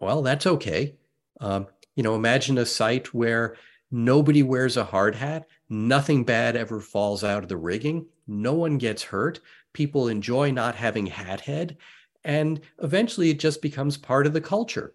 well, 0.00 0.22
that's 0.22 0.46
okay. 0.46 0.96
Um, 1.40 1.66
you 1.96 2.02
know, 2.02 2.14
imagine 2.14 2.58
a 2.58 2.66
site 2.66 3.12
where 3.12 3.56
Nobody 3.94 4.42
wears 4.42 4.76
a 4.76 4.84
hard 4.84 5.14
hat. 5.14 5.46
Nothing 5.68 6.24
bad 6.24 6.56
ever 6.56 6.80
falls 6.80 7.24
out 7.24 7.42
of 7.42 7.48
the 7.48 7.56
rigging. 7.56 8.06
No 8.26 8.54
one 8.54 8.78
gets 8.78 9.02
hurt. 9.02 9.40
People 9.72 10.08
enjoy 10.08 10.50
not 10.50 10.74
having 10.74 11.06
hat 11.06 11.40
head. 11.40 11.76
And 12.24 12.60
eventually 12.82 13.30
it 13.30 13.38
just 13.38 13.62
becomes 13.62 13.96
part 13.96 14.26
of 14.26 14.32
the 14.32 14.40
culture. 14.40 14.94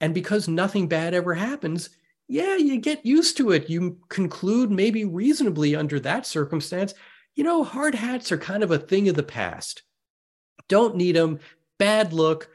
And 0.00 0.14
because 0.14 0.48
nothing 0.48 0.88
bad 0.88 1.14
ever 1.14 1.34
happens, 1.34 1.90
yeah, 2.28 2.56
you 2.56 2.78
get 2.78 3.06
used 3.06 3.36
to 3.36 3.52
it. 3.52 3.70
You 3.70 3.98
conclude, 4.08 4.70
maybe 4.70 5.04
reasonably 5.04 5.76
under 5.76 6.00
that 6.00 6.26
circumstance, 6.26 6.94
you 7.34 7.44
know, 7.44 7.62
hard 7.62 7.94
hats 7.94 8.32
are 8.32 8.38
kind 8.38 8.62
of 8.62 8.70
a 8.70 8.78
thing 8.78 9.08
of 9.08 9.14
the 9.14 9.22
past. 9.22 9.82
Don't 10.68 10.96
need 10.96 11.16
them. 11.16 11.38
Bad 11.78 12.12
look. 12.12 12.48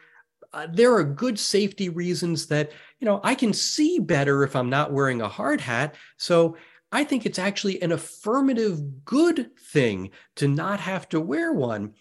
Uh, 0.53 0.67
there 0.69 0.93
are 0.93 1.03
good 1.03 1.39
safety 1.39 1.87
reasons 1.87 2.47
that 2.47 2.71
you 3.01 3.05
know, 3.05 3.19
I 3.23 3.33
can 3.33 3.51
see 3.51 3.99
better 3.99 4.43
if 4.43 4.55
I'm 4.55 4.69
not 4.69 4.93
wearing 4.93 5.21
a 5.21 5.27
hard 5.27 5.59
hat. 5.59 5.95
So 6.17 6.55
I 6.91 7.03
think 7.03 7.25
it's 7.25 7.39
actually 7.39 7.81
an 7.81 7.91
affirmative 7.91 9.05
good 9.05 9.55
thing 9.57 10.11
to 10.35 10.47
not 10.47 10.79
have 10.81 11.07
to 11.09 11.21
wear 11.21 11.53
one. 11.53 11.93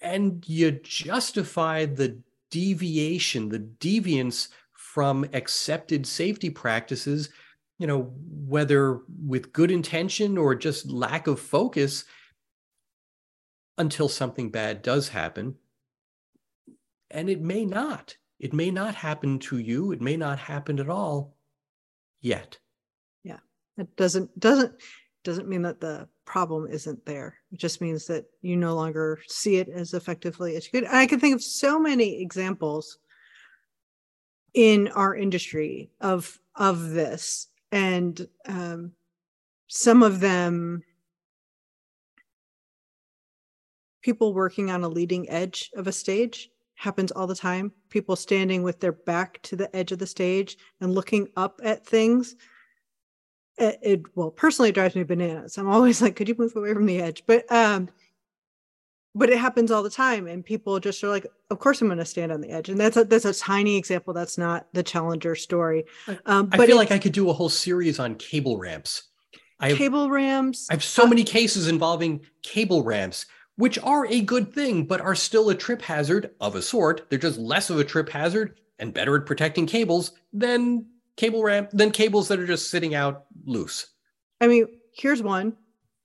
And 0.00 0.46
you 0.48 0.72
justify 0.72 1.84
the 1.84 2.20
deviation, 2.50 3.48
the 3.48 3.58
deviance 3.58 4.48
from 4.72 5.26
accepted 5.32 6.06
safety 6.06 6.48
practices, 6.48 7.28
you 7.78 7.86
know, 7.86 8.12
whether 8.46 9.00
with 9.24 9.52
good 9.52 9.70
intention 9.70 10.38
or 10.38 10.54
just 10.54 10.90
lack 10.90 11.26
of 11.26 11.38
focus 11.38 12.04
until 13.76 14.08
something 14.08 14.50
bad 14.50 14.80
does 14.80 15.08
happen. 15.08 15.56
And 17.10 17.28
it 17.28 17.42
may 17.42 17.66
not. 17.66 18.16
It 18.38 18.52
may 18.52 18.70
not 18.70 18.94
happen 18.94 19.38
to 19.40 19.58
you. 19.58 19.92
It 19.92 20.00
may 20.00 20.16
not 20.16 20.38
happen 20.38 20.78
at 20.78 20.88
all 20.88 21.36
yet. 22.20 22.58
It 23.78 23.94
doesn't 23.96 24.38
doesn't 24.38 24.74
doesn't 25.24 25.48
mean 25.48 25.62
that 25.62 25.80
the 25.80 26.08
problem 26.24 26.66
isn't 26.70 27.04
there. 27.04 27.36
It 27.52 27.58
just 27.58 27.80
means 27.80 28.06
that 28.06 28.26
you 28.42 28.56
no 28.56 28.74
longer 28.74 29.18
see 29.28 29.56
it 29.56 29.68
as 29.68 29.94
effectively 29.94 30.56
as 30.56 30.66
you 30.66 30.80
could. 30.80 30.88
I 30.88 31.06
can 31.06 31.20
think 31.20 31.34
of 31.34 31.42
so 31.42 31.78
many 31.78 32.20
examples 32.20 32.98
in 34.54 34.88
our 34.88 35.14
industry 35.14 35.90
of 36.00 36.38
of 36.54 36.90
this, 36.90 37.48
and 37.72 38.26
um, 38.46 38.92
some 39.68 40.02
of 40.02 40.20
them 40.20 40.82
people 44.06 44.32
working 44.32 44.70
on 44.70 44.84
a 44.84 44.88
leading 44.88 45.28
edge 45.28 45.68
of 45.74 45.88
a 45.88 45.92
stage 45.92 46.48
happens 46.76 47.10
all 47.10 47.26
the 47.26 47.34
time. 47.34 47.72
People 47.90 48.14
standing 48.14 48.62
with 48.62 48.78
their 48.78 48.92
back 48.92 49.42
to 49.42 49.56
the 49.56 49.74
edge 49.74 49.90
of 49.90 49.98
the 49.98 50.06
stage 50.06 50.56
and 50.80 50.94
looking 50.94 51.26
up 51.36 51.60
at 51.64 51.84
things. 51.84 52.36
It, 53.58 53.78
it 53.82 54.02
well, 54.14 54.30
personally, 54.30 54.70
it 54.70 54.74
drives 54.74 54.94
me 54.94 55.02
bananas. 55.02 55.56
I'm 55.56 55.68
always 55.68 56.02
like, 56.02 56.16
could 56.16 56.28
you 56.28 56.34
move 56.38 56.54
away 56.56 56.74
from 56.74 56.86
the 56.86 57.00
edge? 57.00 57.24
But 57.26 57.50
um, 57.50 57.88
but 59.16 59.30
it 59.30 59.38
happens 59.38 59.70
all 59.70 59.82
the 59.82 59.90
time 59.90 60.26
and 60.26 60.44
people 60.44 60.78
just 60.78 61.02
are 61.02 61.08
like 61.08 61.26
of 61.50 61.58
course 61.58 61.80
i'm 61.80 61.88
going 61.88 61.98
to 61.98 62.04
stand 62.04 62.30
on 62.30 62.42
the 62.42 62.50
edge. 62.50 62.68
And 62.68 62.78
that's 62.78 62.96
a 62.96 63.04
that's 63.04 63.24
a 63.24 63.32
tiny 63.32 63.76
example. 63.76 64.12
That's 64.12 64.38
not 64.38 64.66
the 64.74 64.82
challenger 64.82 65.34
story. 65.34 65.86
Um, 66.26 66.46
but 66.46 66.60
i 66.60 66.66
feel 66.66 66.76
like 66.76 66.92
i 66.92 66.98
could 66.98 67.12
do 67.12 67.30
a 67.30 67.32
whole 67.32 67.48
series 67.48 67.98
on 67.98 68.14
cable 68.16 68.58
ramps. 68.58 69.04
I 69.58 69.70
have, 69.70 69.78
cable 69.78 70.10
ramps 70.10 70.68
i 70.68 70.74
have 70.74 70.84
so 70.84 71.04
uh, 71.04 71.06
many 71.06 71.24
cases 71.24 71.66
involving 71.66 72.20
cable 72.42 72.84
ramps 72.84 73.24
which 73.56 73.78
are 73.78 74.06
a 74.06 74.20
good 74.20 74.52
thing 74.52 74.84
but 74.84 75.00
are 75.00 75.14
still 75.14 75.48
a 75.48 75.54
trip 75.54 75.80
hazard 75.80 76.32
of 76.40 76.54
a 76.54 76.62
sort. 76.62 77.08
They're 77.08 77.18
just 77.18 77.38
less 77.38 77.70
of 77.70 77.78
a 77.78 77.84
trip 77.84 78.10
hazard 78.10 78.60
and 78.78 78.92
better 78.92 79.16
at 79.16 79.24
protecting 79.24 79.66
cables 79.66 80.12
than 80.34 80.84
cable 81.16 81.42
ramp 81.42 81.70
than 81.72 81.90
cables 81.90 82.28
that 82.28 82.38
are 82.38 82.46
just 82.46 82.70
sitting 82.70 82.94
out 82.94 83.24
loose 83.44 83.88
i 84.40 84.46
mean 84.46 84.66
here's 84.92 85.22
one 85.22 85.54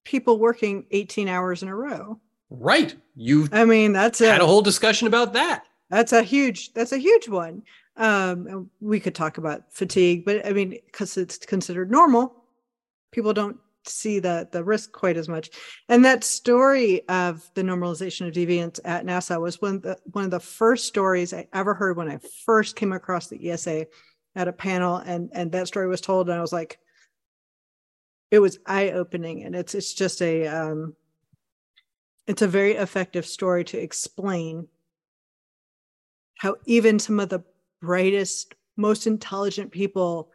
people 0.04 0.40
working 0.40 0.86
18 0.92 1.28
hours 1.28 1.64
in 1.64 1.70
a 1.70 1.76
row 1.76 2.20
Right. 2.52 2.94
You 3.16 3.48
I 3.52 3.64
mean, 3.64 3.94
that's 3.94 4.20
had 4.20 4.42
a, 4.42 4.44
a 4.44 4.48
whole 4.48 4.62
discussion 4.62 5.08
about 5.08 5.34
that. 5.34 5.64
That's 5.90 6.12
a 6.12 6.22
huge 6.22 6.74
that's 6.74 6.92
a 6.92 6.98
huge 6.98 7.30
one. 7.30 7.64
Um 7.96 8.70
we 8.82 9.00
could 9.00 9.16
talk 9.16 9.38
about 9.38 9.74
fatigue, 9.74 10.26
but 10.26 10.46
I 10.46 10.52
mean, 10.52 10.78
because 10.86 11.18
it's 11.18 11.38
considered 11.38 11.90
normal, 11.90 12.44
people 13.12 13.34
don't 13.34 13.58
see 13.86 14.20
the 14.20 14.50
the 14.52 14.64
risk 14.66 14.92
quite 14.92 15.16
as 15.16 15.30
much. 15.30 15.50
And 15.88 16.04
that 16.04 16.26
story 16.26 17.08
of 17.08 17.50
the 17.54 17.64
normalization 17.64 18.28
of 18.28 18.34
deviance 18.34 18.82
at 18.84 19.06
NASA 19.06 19.40
was 19.40 19.62
one 19.62 19.76
of 19.76 19.82
the 19.84 19.98
one 20.12 20.26
of 20.26 20.32
the 20.32 20.40
first 20.42 20.88
stories 20.88 21.34
I 21.34 21.48
ever 21.54 21.74
heard 21.74 21.96
when 21.96 22.12
I 22.12 22.20
first 22.46 22.76
came 22.76 22.92
across 22.92 23.28
the 23.28 23.50
ESA 23.50 23.88
at 24.36 24.48
a 24.48 24.54
panel 24.54 24.98
and 24.98 25.30
and 25.34 25.52
that 25.52 25.68
story 25.68 25.88
was 25.88 26.02
told 26.02 26.30
and 26.30 26.38
I 26.38 26.42
was 26.42 26.54
like 26.54 26.80
it 28.30 28.40
was 28.40 28.60
eye 28.66 28.92
opening 28.92 29.44
and 29.44 29.56
it's 29.56 29.76
it's 29.76 29.94
just 29.94 30.22
a 30.22 30.48
um 30.48 30.96
it's 32.28 32.42
a 32.42 32.48
very 32.48 32.74
effective 32.74 33.26
story 33.26 33.64
to 33.66 33.78
explain 33.78 34.68
how 36.38 36.56
even 36.66 36.98
some 36.98 37.20
of 37.20 37.30
the 37.30 37.44
brightest, 37.82 38.56
most 38.78 39.06
intelligent 39.06 39.72
people 39.72 40.32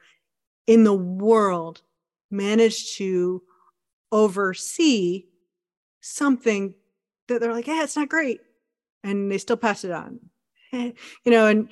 in 0.67 0.85
the 0.85 0.95
world 0.95 1.83
manage 2.31 2.97
to 2.97 3.43
oversee 4.13 5.25
something 6.01 6.75
that 7.29 7.41
they're 7.41 7.53
like, 7.53 7.67
yeah, 7.67 7.83
it's 7.83 7.97
not 7.97 8.09
great. 8.09 8.41
And 9.03 9.31
they 9.31 9.39
still 9.39 9.57
pass 9.57 9.85
it 9.85 9.91
on. 9.91 10.21
you 10.73 10.95
know, 11.27 11.47
and 11.47 11.69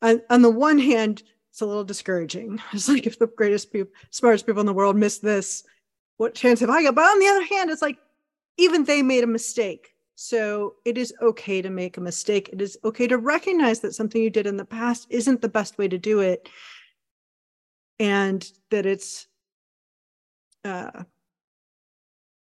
on, 0.00 0.22
on 0.30 0.42
the 0.42 0.50
one 0.50 0.78
hand, 0.78 1.22
it's 1.56 1.62
a 1.62 1.66
little 1.66 1.84
discouraging. 1.84 2.60
It's 2.74 2.86
like 2.86 3.06
if 3.06 3.18
the 3.18 3.28
greatest 3.28 3.72
people, 3.72 3.90
smartest 4.10 4.44
people 4.44 4.60
in 4.60 4.66
the 4.66 4.74
world 4.74 4.94
miss 4.94 5.20
this, 5.20 5.64
what 6.18 6.34
chance 6.34 6.60
have 6.60 6.68
I 6.68 6.82
got? 6.82 6.94
But 6.94 7.06
on 7.06 7.18
the 7.18 7.28
other 7.28 7.46
hand, 7.46 7.70
it's 7.70 7.80
like 7.80 7.96
even 8.58 8.84
they 8.84 9.00
made 9.00 9.24
a 9.24 9.26
mistake. 9.26 9.94
So 10.16 10.74
it 10.84 10.98
is 10.98 11.14
okay 11.22 11.62
to 11.62 11.70
make 11.70 11.96
a 11.96 12.02
mistake. 12.02 12.50
It 12.52 12.60
is 12.60 12.76
okay 12.84 13.06
to 13.06 13.16
recognize 13.16 13.80
that 13.80 13.94
something 13.94 14.22
you 14.22 14.28
did 14.28 14.46
in 14.46 14.58
the 14.58 14.66
past 14.66 15.06
isn't 15.08 15.40
the 15.40 15.48
best 15.48 15.78
way 15.78 15.88
to 15.88 15.96
do 15.96 16.20
it. 16.20 16.46
And 17.98 18.46
that 18.70 18.84
it's 18.84 19.26
uh 20.62 21.04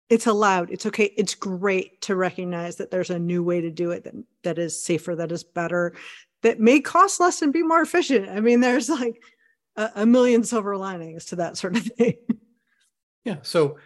it's 0.09 0.27
allowed. 0.27 0.71
It's 0.71 0.87
okay. 0.87 1.13
It's 1.19 1.35
great 1.35 2.01
to 2.03 2.17
recognize 2.17 2.77
that 2.77 2.91
there's 2.91 3.11
a 3.11 3.19
new 3.19 3.43
way 3.43 3.61
to 3.61 3.71
do 3.71 3.91
it 3.91 4.05
that, 4.05 4.15
that 4.45 4.59
is 4.59 4.83
safer, 4.83 5.15
that 5.17 5.33
is 5.33 5.45
better, 5.45 5.97
that 6.43 6.61
may 6.61 6.81
cost 6.81 7.21
less 7.21 7.43
and 7.43 7.53
be 7.53 7.63
more 7.63 7.81
efficient. 7.81 8.29
I 8.29 8.41
mean, 8.41 8.61
there's 8.61 8.89
like 8.89 9.23
a, 9.77 9.91
a 9.97 10.07
million 10.07 10.45
silver 10.45 10.77
linings 10.77 11.27
to 11.27 11.37
that 11.37 11.57
sort 11.57 11.77
of 11.77 11.85
thing. 11.85 12.17
Yeah. 13.25 13.37
So 13.43 13.77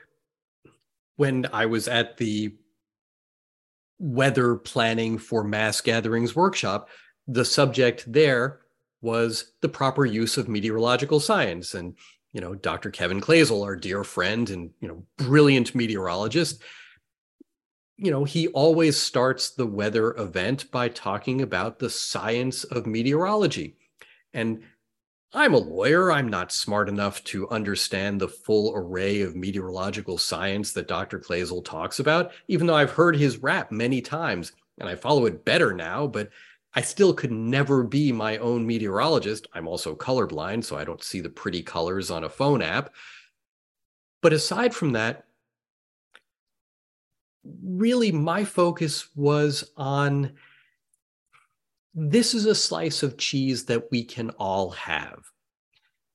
when 1.16 1.46
I 1.52 1.66
was 1.66 1.88
at 1.88 2.16
the 2.16 2.54
weather 3.98 4.56
planning 4.56 5.18
for 5.18 5.44
mass 5.44 5.82
gatherings 5.82 6.34
workshop, 6.34 6.88
the 7.28 7.44
subject 7.44 8.10
there 8.10 8.60
was 9.02 9.52
the 9.60 9.68
proper 9.68 10.06
use 10.06 10.38
of 10.38 10.48
meteorological 10.48 11.20
science. 11.20 11.74
And, 11.74 11.96
you 12.32 12.40
know, 12.40 12.54
Dr. 12.54 12.90
Kevin 12.90 13.20
Kloesel, 13.20 13.62
our 13.62 13.76
dear 13.76 14.04
friend 14.04 14.48
and, 14.48 14.70
you 14.80 14.88
know, 14.88 15.04
brilliant 15.18 15.74
meteorologist, 15.74 16.62
you 17.98 18.10
know, 18.10 18.24
he 18.24 18.48
always 18.48 18.96
starts 18.96 19.50
the 19.50 19.66
weather 19.66 20.14
event 20.16 20.70
by 20.70 20.88
talking 20.88 21.40
about 21.40 21.78
the 21.78 21.90
science 21.90 22.64
of 22.64 22.86
meteorology. 22.86 23.76
And 24.34 24.62
I'm 25.32 25.54
a 25.54 25.58
lawyer. 25.58 26.12
I'm 26.12 26.28
not 26.28 26.52
smart 26.52 26.88
enough 26.88 27.22
to 27.24 27.48
understand 27.50 28.20
the 28.20 28.28
full 28.28 28.74
array 28.74 29.22
of 29.22 29.36
meteorological 29.36 30.18
science 30.18 30.72
that 30.72 30.88
Dr. 30.88 31.18
Kloesel 31.18 31.64
talks 31.64 31.98
about, 31.98 32.32
even 32.48 32.66
though 32.66 32.74
I've 32.74 32.90
heard 32.90 33.16
his 33.16 33.38
rap 33.38 33.72
many 33.72 34.00
times 34.00 34.52
and 34.78 34.88
I 34.88 34.94
follow 34.94 35.26
it 35.26 35.44
better 35.44 35.72
now, 35.72 36.06
but 36.06 36.30
I 36.74 36.82
still 36.82 37.14
could 37.14 37.32
never 37.32 37.82
be 37.82 38.12
my 38.12 38.36
own 38.38 38.66
meteorologist. 38.66 39.46
I'm 39.54 39.66
also 39.66 39.94
colorblind, 39.94 40.64
so 40.64 40.76
I 40.76 40.84
don't 40.84 41.02
see 41.02 41.20
the 41.20 41.30
pretty 41.30 41.62
colors 41.62 42.10
on 42.10 42.24
a 42.24 42.28
phone 42.28 42.60
app. 42.60 42.94
But 44.20 44.34
aside 44.34 44.74
from 44.74 44.92
that, 44.92 45.25
really 47.62 48.12
my 48.12 48.44
focus 48.44 49.08
was 49.14 49.70
on 49.76 50.32
this 51.94 52.34
is 52.34 52.44
a 52.44 52.54
slice 52.54 53.02
of 53.02 53.16
cheese 53.16 53.64
that 53.66 53.90
we 53.90 54.04
can 54.04 54.30
all 54.30 54.70
have. 54.70 55.24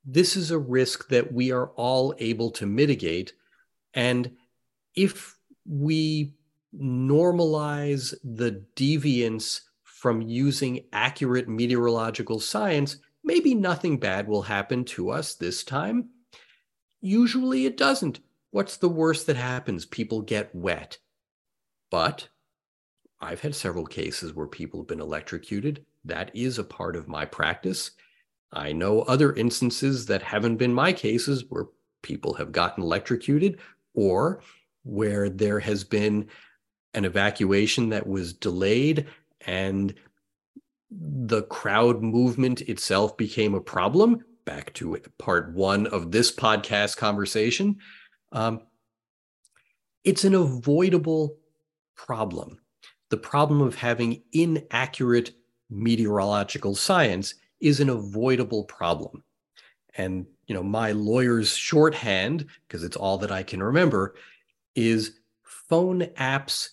This 0.06 0.36
is 0.36 0.52
a 0.52 0.58
risk 0.58 1.10
that 1.10 1.34
we 1.34 1.52
are 1.52 1.70
all 1.70 2.14
able 2.20 2.52
to 2.52 2.66
mitigate. 2.66 3.34
And 3.94 4.36
if 4.96 5.38
we 5.68 6.36
normalize 6.76 8.14
the 8.24 8.64
deviance 8.76 9.62
from 9.84 10.22
using 10.22 10.86
accurate 10.94 11.48
meteorological 11.48 12.40
science, 12.40 12.98
maybe 13.24 13.54
nothing 13.54 13.98
bad 13.98 14.28
will 14.28 14.44
happen 14.44 14.86
to 14.86 15.10
us 15.10 15.36
this 15.36 15.64
time. 15.64 16.10
Usually 17.02 17.66
it 17.66 17.78
doesn't. 17.78 18.20
What's 18.52 18.78
the 18.78 18.90
worst 18.90 19.28
that 19.28 19.36
happens? 19.36 19.86
People 19.86 20.22
get 20.22 20.54
wet. 20.54 20.98
But 21.92 22.30
I've 23.20 23.42
had 23.42 23.54
several 23.54 23.86
cases 23.86 24.34
where 24.34 24.48
people 24.48 24.80
have 24.80 24.88
been 24.88 25.02
electrocuted. 25.02 25.86
That 26.06 26.36
is 26.36 26.58
a 26.58 26.64
part 26.64 26.96
of 26.96 27.08
my 27.08 27.26
practice. 27.26 27.92
I 28.52 28.72
know 28.74 29.02
other 29.02 29.34
instances 29.34 30.08
that 30.08 30.24
haven't 30.24 30.58
been 30.58 30.74
my 30.74 30.92
cases 30.92 31.46
where 31.50 31.66
people 32.02 32.34
have 32.34 32.52
gotten 32.52 32.84
electrocuted 32.84 33.60
or 33.94 34.42
where 34.84 35.30
there 35.30 35.60
has 35.60 35.84
been 35.84 36.28
an 36.96 37.06
evacuation 37.06 37.90
that 37.90 38.08
was 38.08 38.34
delayed 38.34 39.08
and 39.42 39.94
the 40.90 41.44
crowd 41.44 42.02
movement 42.02 42.62
itself 42.62 43.16
became 43.16 43.54
a 43.54 43.62
problem. 43.62 44.26
Back 44.44 44.74
to 44.74 45.00
part 45.18 45.54
one 45.54 45.88
of 45.88 46.12
this 46.12 46.36
podcast 46.36 46.98
conversation. 46.98 47.78
Um, 48.32 48.62
it's 50.04 50.26
an 50.26 50.34
avoidable 50.34 51.38
problem 52.06 52.60
the 53.12 53.18
problem 53.18 53.62
of 53.62 53.76
having 53.76 54.24
inaccurate 54.32 55.32
meteorological 55.70 56.76
science 56.76 57.36
is 57.60 57.80
an 57.80 57.90
avoidable 57.90 58.64
problem. 58.64 59.24
And 59.98 60.26
you 60.48 60.56
know, 60.56 60.64
my 60.64 60.94
lawyer's 60.94 61.56
shorthand, 61.56 62.48
because 62.68 62.84
it's 62.84 62.96
all 62.96 63.18
that 63.20 63.32
I 63.32 63.44
can 63.44 63.62
remember, 63.62 64.16
is 64.76 65.20
phone 65.44 66.04
apps 66.18 66.70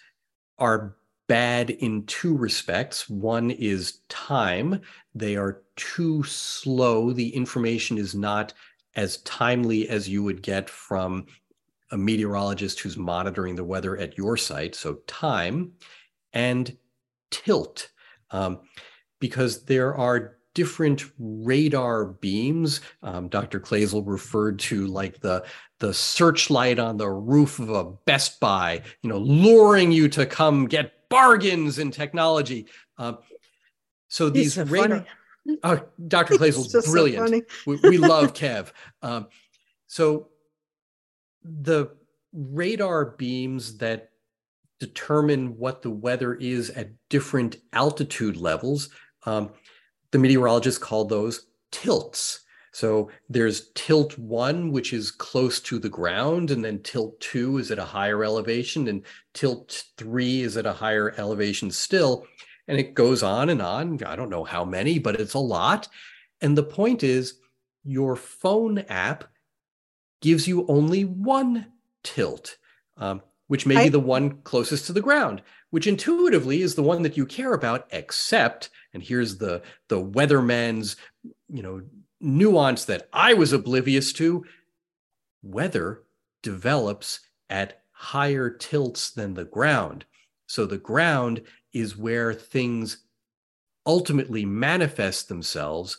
are 0.59 0.97
bad 1.27 1.71
in 1.71 2.07
two 2.07 2.37
respects. 2.37 3.11
One 3.11 3.51
is 3.51 3.99
time. 4.09 4.81
They 5.14 5.37
are 5.37 5.62
too 5.75 6.23
slow. 6.23 7.12
The 7.12 7.35
information 7.35 7.99
is 7.99 8.14
not 8.14 8.55
as 8.95 9.19
timely 9.19 9.88
as 9.88 10.09
you 10.09 10.23
would 10.23 10.43
get 10.43 10.71
from 10.71 11.27
a 11.90 11.96
meteorologist 11.96 12.81
who's 12.81 12.96
monitoring 12.96 13.55
the 13.55 13.64
weather 13.64 13.96
at 13.96 14.16
your 14.16 14.37
site. 14.37 14.74
So, 14.74 14.94
time 15.07 15.72
and 16.33 16.77
tilt, 17.31 17.90
um, 18.31 18.61
because 19.20 19.64
there 19.64 19.94
are 19.94 20.38
different 20.55 21.05
radar 21.18 22.07
beams. 22.07 22.81
Um, 23.03 23.29
Dr. 23.29 23.61
Kloesel 23.61 24.03
referred 24.05 24.59
to 24.61 24.87
like 24.87 25.20
the 25.20 25.44
the 25.79 25.94
searchlight 25.94 26.79
on 26.79 26.96
the 26.96 27.09
roof 27.09 27.61
of 27.61 27.70
a 27.70 27.85
Best 27.85 28.40
Buy, 28.40 28.83
you 29.03 29.09
know, 29.09 29.18
luring 29.18 29.92
you 29.92 30.09
to 30.09 30.27
come 30.27 30.66
get 30.66 31.09
bargains 31.09 31.79
in 31.79 31.90
technology. 31.90 32.66
Um, 32.98 33.18
so 34.09 34.31
these 34.31 34.55
so 34.55 34.64
radar. 34.64 35.07
Uh, 35.62 35.79
Dr. 36.09 36.35
Kloesel's 36.35 36.87
brilliant. 36.90 37.29
So 37.29 37.42
we, 37.66 37.90
we, 37.90 37.98
love 37.98 38.33
Kev. 38.35 38.72
Um, 39.01 39.29
so 39.87 40.29
the 41.42 41.88
radar 42.33 43.16
beams 43.16 43.79
that 43.79 44.11
determine 44.81 45.57
what 45.57 45.83
the 45.83 45.90
weather 45.90 46.35
is 46.35 46.70
at 46.70 46.90
different 47.09 47.57
altitude 47.72 48.37
levels. 48.37 48.90
Um, 49.27 49.51
the 50.11 50.18
meteorologists 50.18 50.79
call 50.79 51.05
those 51.05 51.46
tilts. 51.72 52.40
So 52.72 53.11
there's 53.29 53.70
tilt 53.74 54.16
one, 54.18 54.70
which 54.70 54.92
is 54.92 55.11
close 55.11 55.59
to 55.61 55.79
the 55.79 55.88
ground, 55.88 56.51
and 56.51 56.64
then 56.64 56.83
tilt 56.83 57.18
two 57.20 57.59
is 57.59 57.70
at 57.70 57.79
a 57.79 57.85
higher 57.85 58.22
elevation, 58.22 58.88
and 58.88 59.05
tilt 59.35 59.85
three 59.96 60.42
is 60.42 60.57
at 60.57 60.66
a 60.66 60.72
higher 60.72 61.14
elevation 61.18 61.70
still. 61.70 62.27
And 62.68 62.79
it 62.79 62.94
goes 62.94 63.22
on 63.22 63.48
and 63.48 63.62
on. 63.62 64.03
I 64.05 64.14
don't 64.14 64.31
know 64.31 64.44
how 64.44 64.64
many, 64.64 64.98
but 64.98 65.18
it's 65.18 65.35
a 65.35 65.38
lot. 65.38 65.88
And 66.40 66.57
the 66.57 66.62
point 66.62 67.03
is, 67.03 67.40
your 67.85 68.14
phone 68.14 68.79
app 68.88 69.24
gives 70.20 70.48
you 70.48 70.66
only 70.68 71.04
one 71.04 71.66
tilt, 72.02 72.57
um, 72.96 73.22
which 73.46 73.66
may 73.66 73.76
I, 73.76 73.85
be 73.85 73.88
the 73.88 74.00
one 74.00 74.42
closest 74.42 74.87
to 74.87 74.92
the 74.92 75.00
ground, 75.00 75.42
which 75.70 75.87
intuitively 75.87 76.62
is 76.62 76.74
the 76.74 76.83
one 76.83 77.02
that 77.02 77.16
you 77.16 77.26
care 77.26 77.54
about, 77.54 77.87
except, 77.90 78.70
and 78.92 79.02
here's 79.02 79.38
the 79.38 79.62
the 79.88 80.00
weatherman's, 80.00 80.96
you 81.48 81.62
know, 81.62 81.83
nuance 82.20 82.85
that 82.87 83.09
I 83.12 83.35
was 83.35 83.52
oblivious 83.52 84.12
to. 84.14 84.44
Weather 85.42 86.02
develops 86.42 87.20
at 87.48 87.83
higher 87.92 88.50
tilts 88.50 89.11
than 89.11 89.35
the 89.35 89.44
ground. 89.44 90.04
So 90.46 90.66
the 90.66 90.78
ground 90.78 91.42
is 91.72 91.96
where 91.96 92.33
things 92.33 93.04
ultimately 93.87 94.44
manifest 94.44 95.28
themselves 95.28 95.98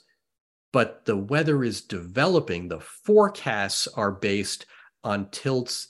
but 0.72 1.06
the 1.06 1.18
weather 1.18 1.64
is 1.64 1.82
developing. 1.82 2.68
The 2.68 2.80
forecasts 2.80 3.88
are 3.88 4.12
based 4.12 4.66
on 5.04 5.30
tilts 5.32 5.88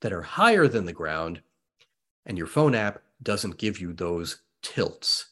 that 0.00 0.12
are 0.12 0.22
higher 0.22 0.68
than 0.68 0.84
the 0.84 0.92
ground, 0.92 1.40
and 2.24 2.38
your 2.38 2.46
phone 2.46 2.74
app 2.74 3.02
doesn't 3.22 3.58
give 3.58 3.80
you 3.80 3.92
those 3.92 4.42
tilts. 4.62 5.26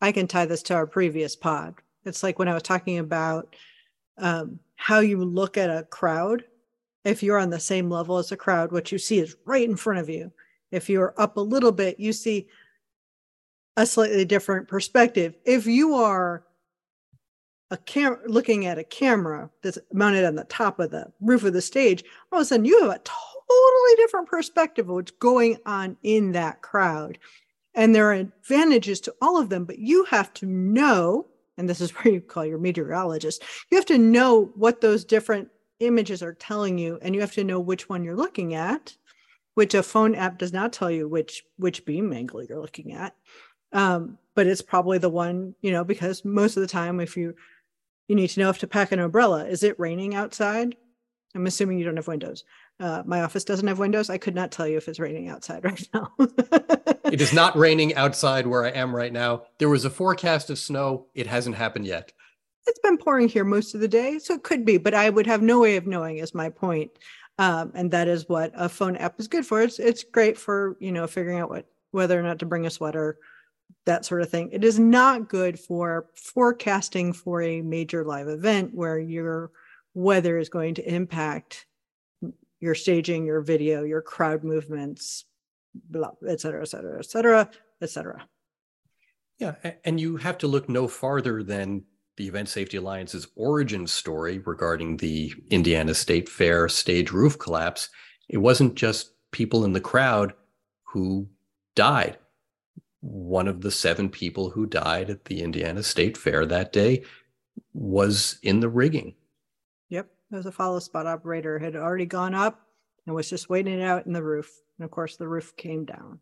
I 0.00 0.12
can 0.12 0.26
tie 0.26 0.46
this 0.46 0.62
to 0.64 0.74
our 0.74 0.86
previous 0.86 1.36
pod. 1.36 1.74
It's 2.04 2.22
like 2.22 2.38
when 2.38 2.48
I 2.48 2.54
was 2.54 2.62
talking 2.62 2.98
about 2.98 3.56
um, 4.18 4.58
how 4.76 5.00
you 5.00 5.24
look 5.24 5.56
at 5.56 5.70
a 5.70 5.84
crowd. 5.84 6.44
If 7.04 7.22
you're 7.22 7.38
on 7.38 7.50
the 7.50 7.60
same 7.60 7.90
level 7.90 8.18
as 8.18 8.32
a 8.32 8.36
crowd, 8.36 8.72
what 8.72 8.92
you 8.92 8.98
see 8.98 9.18
is 9.18 9.36
right 9.44 9.68
in 9.68 9.76
front 9.76 10.00
of 10.00 10.08
you. 10.08 10.32
If 10.70 10.88
you're 10.88 11.14
up 11.18 11.36
a 11.36 11.40
little 11.40 11.72
bit, 11.72 12.00
you 12.00 12.12
see 12.12 12.48
a 13.76 13.86
slightly 13.86 14.24
different 14.24 14.68
perspective. 14.68 15.34
If 15.44 15.66
you 15.66 15.94
are 15.94 16.44
a 17.70 17.76
camera 17.76 18.20
looking 18.26 18.66
at 18.66 18.78
a 18.78 18.84
camera 18.84 19.50
that's 19.62 19.78
mounted 19.92 20.24
on 20.24 20.34
the 20.34 20.44
top 20.44 20.78
of 20.78 20.90
the 20.90 21.12
roof 21.20 21.44
of 21.44 21.52
the 21.52 21.62
stage, 21.62 22.04
all 22.30 22.38
of 22.38 22.42
a 22.42 22.44
sudden 22.44 22.64
you 22.64 22.80
have 22.82 22.90
a 22.90 23.00
totally 23.00 23.96
different 23.96 24.28
perspective 24.28 24.88
of 24.88 24.94
what's 24.94 25.10
going 25.12 25.56
on 25.66 25.96
in 26.02 26.32
that 26.32 26.62
crowd. 26.62 27.18
And 27.74 27.94
there 27.94 28.08
are 28.10 28.14
advantages 28.14 29.00
to 29.02 29.14
all 29.20 29.38
of 29.38 29.48
them, 29.48 29.64
but 29.64 29.78
you 29.78 30.04
have 30.04 30.32
to 30.34 30.46
know, 30.46 31.26
and 31.56 31.68
this 31.68 31.80
is 31.80 31.90
where 31.96 32.14
you 32.14 32.20
call 32.20 32.44
your 32.44 32.58
meteorologist, 32.58 33.42
you 33.70 33.76
have 33.76 33.86
to 33.86 33.98
know 33.98 34.52
what 34.54 34.80
those 34.80 35.04
different 35.04 35.48
images 35.80 36.22
are 36.22 36.34
telling 36.34 36.78
you, 36.78 36.98
and 37.02 37.14
you 37.14 37.20
have 37.20 37.32
to 37.32 37.44
know 37.44 37.60
which 37.60 37.88
one 37.88 38.04
you're 38.04 38.14
looking 38.14 38.54
at, 38.54 38.96
which 39.54 39.74
a 39.74 39.82
phone 39.82 40.14
app 40.14 40.38
does 40.38 40.52
not 40.52 40.72
tell 40.72 40.90
you 40.90 41.08
which 41.08 41.44
which 41.56 41.84
beam 41.84 42.12
angle 42.12 42.42
you're 42.42 42.60
looking 42.60 42.92
at. 42.92 43.14
Um, 43.72 44.18
but 44.34 44.46
it's 44.46 44.62
probably 44.62 44.98
the 44.98 45.10
one, 45.10 45.54
you 45.60 45.72
know, 45.72 45.84
because 45.84 46.24
most 46.24 46.56
of 46.56 46.60
the 46.60 46.66
time, 46.66 47.00
if 47.00 47.16
you 47.16 47.34
you 48.08 48.16
need 48.16 48.28
to 48.28 48.40
know 48.40 48.50
if 48.50 48.58
to 48.58 48.66
pack 48.66 48.92
an 48.92 48.98
umbrella. 48.98 49.46
Is 49.46 49.62
it 49.62 49.78
raining 49.78 50.14
outside? 50.14 50.76
I'm 51.34 51.46
assuming 51.46 51.78
you 51.78 51.84
don't 51.84 51.96
have 51.96 52.06
windows. 52.06 52.44
Uh, 52.78 53.02
my 53.06 53.22
office 53.22 53.44
doesn't 53.44 53.66
have 53.66 53.78
windows. 53.78 54.10
I 54.10 54.18
could 54.18 54.34
not 54.34 54.52
tell 54.52 54.68
you 54.68 54.76
if 54.76 54.88
it's 54.88 55.00
raining 55.00 55.28
outside 55.28 55.64
right 55.64 55.88
now. 55.92 56.12
it 57.04 57.20
is 57.20 57.32
not 57.32 57.56
raining 57.56 57.94
outside 57.94 58.46
where 58.46 58.64
I 58.64 58.70
am 58.70 58.94
right 58.94 59.12
now. 59.12 59.44
There 59.58 59.68
was 59.68 59.84
a 59.84 59.90
forecast 59.90 60.50
of 60.50 60.58
snow. 60.58 61.06
It 61.14 61.26
hasn't 61.26 61.56
happened 61.56 61.86
yet. 61.86 62.12
It's 62.66 62.78
been 62.78 62.96
pouring 62.96 63.28
here 63.28 63.44
most 63.44 63.74
of 63.74 63.80
the 63.80 63.88
day, 63.88 64.18
so 64.18 64.34
it 64.34 64.42
could 64.42 64.64
be, 64.64 64.78
but 64.78 64.94
I 64.94 65.10
would 65.10 65.26
have 65.26 65.42
no 65.42 65.60
way 65.60 65.76
of 65.76 65.86
knowing. 65.86 66.16
Is 66.16 66.34
my 66.34 66.48
point, 66.48 66.92
um, 67.38 67.72
and 67.74 67.90
that 67.90 68.08
is 68.08 68.26
what 68.26 68.52
a 68.54 68.70
phone 68.70 68.96
app 68.96 69.20
is 69.20 69.28
good 69.28 69.44
for. 69.44 69.60
It's 69.60 69.78
it's 69.78 70.02
great 70.02 70.38
for 70.38 70.78
you 70.80 70.90
know 70.90 71.06
figuring 71.06 71.40
out 71.40 71.50
what 71.50 71.66
whether 71.90 72.18
or 72.18 72.22
not 72.22 72.38
to 72.38 72.46
bring 72.46 72.64
a 72.64 72.70
sweater 72.70 73.18
that 73.86 74.04
sort 74.04 74.22
of 74.22 74.30
thing. 74.30 74.50
It 74.52 74.64
is 74.64 74.78
not 74.78 75.28
good 75.28 75.58
for 75.58 76.06
forecasting 76.14 77.12
for 77.12 77.42
a 77.42 77.60
major 77.60 78.04
live 78.04 78.28
event 78.28 78.74
where 78.74 78.98
your 78.98 79.50
weather 79.92 80.38
is 80.38 80.48
going 80.48 80.74
to 80.74 80.88
impact 80.94 81.66
your 82.60 82.74
staging, 82.74 83.26
your 83.26 83.42
video, 83.42 83.84
your 83.84 84.00
crowd 84.00 84.42
movements, 84.42 85.26
blah, 85.74 86.12
et 86.26 86.40
cetera, 86.40 86.62
et 86.62 86.68
cetera, 86.68 86.98
et 86.98 87.04
cetera, 87.04 87.50
et 87.82 87.90
cetera. 87.90 88.26
Yeah, 89.38 89.54
and 89.84 90.00
you 90.00 90.16
have 90.16 90.38
to 90.38 90.46
look 90.46 90.68
no 90.68 90.88
farther 90.88 91.42
than 91.42 91.84
the 92.16 92.28
Event 92.28 92.48
Safety 92.48 92.76
Alliance's 92.78 93.26
origin 93.34 93.86
story 93.86 94.38
regarding 94.38 94.96
the 94.96 95.34
Indiana 95.50 95.92
State 95.92 96.28
Fair 96.28 96.68
stage 96.68 97.10
roof 97.10 97.38
collapse. 97.38 97.90
It 98.28 98.38
wasn't 98.38 98.76
just 98.76 99.12
people 99.32 99.64
in 99.64 99.72
the 99.72 99.80
crowd 99.80 100.32
who 100.84 101.28
died 101.74 102.16
one 103.04 103.48
of 103.48 103.60
the 103.60 103.70
seven 103.70 104.08
people 104.08 104.48
who 104.48 104.64
died 104.64 105.10
at 105.10 105.26
the 105.26 105.42
Indiana 105.42 105.82
State 105.82 106.16
Fair 106.16 106.46
that 106.46 106.72
day 106.72 107.04
was 107.74 108.38
in 108.42 108.60
the 108.60 108.68
rigging. 108.68 109.14
Yep. 109.90 110.08
It 110.32 110.36
was 110.36 110.46
a 110.46 110.52
follow 110.52 110.78
spot 110.78 111.06
operator, 111.06 111.58
had 111.58 111.76
already 111.76 112.06
gone 112.06 112.34
up 112.34 112.66
and 113.06 113.14
was 113.14 113.28
just 113.28 113.50
waiting 113.50 113.78
it 113.78 113.82
out 113.82 114.06
in 114.06 114.14
the 114.14 114.22
roof. 114.22 114.50
And 114.78 114.86
of 114.86 114.90
course, 114.90 115.16
the 115.16 115.28
roof 115.28 115.54
came 115.54 115.84
down. 115.84 116.20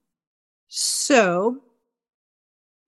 So 0.67 1.63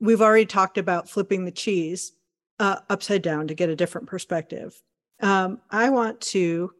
we've 0.01 0.23
already 0.23 0.47
talked 0.47 0.77
about 0.77 1.09
flipping 1.09 1.45
the 1.45 1.53
cheese 1.53 2.13
uh, 2.59 2.81
upside 2.91 3.23
down 3.23 3.47
to 3.47 3.55
get 3.55 3.69
a 3.69 3.77
different 3.77 4.09
perspective. 4.09 4.83
Um, 5.21 5.61
I 5.71 5.91
want 5.91 6.21
to 6.23 6.73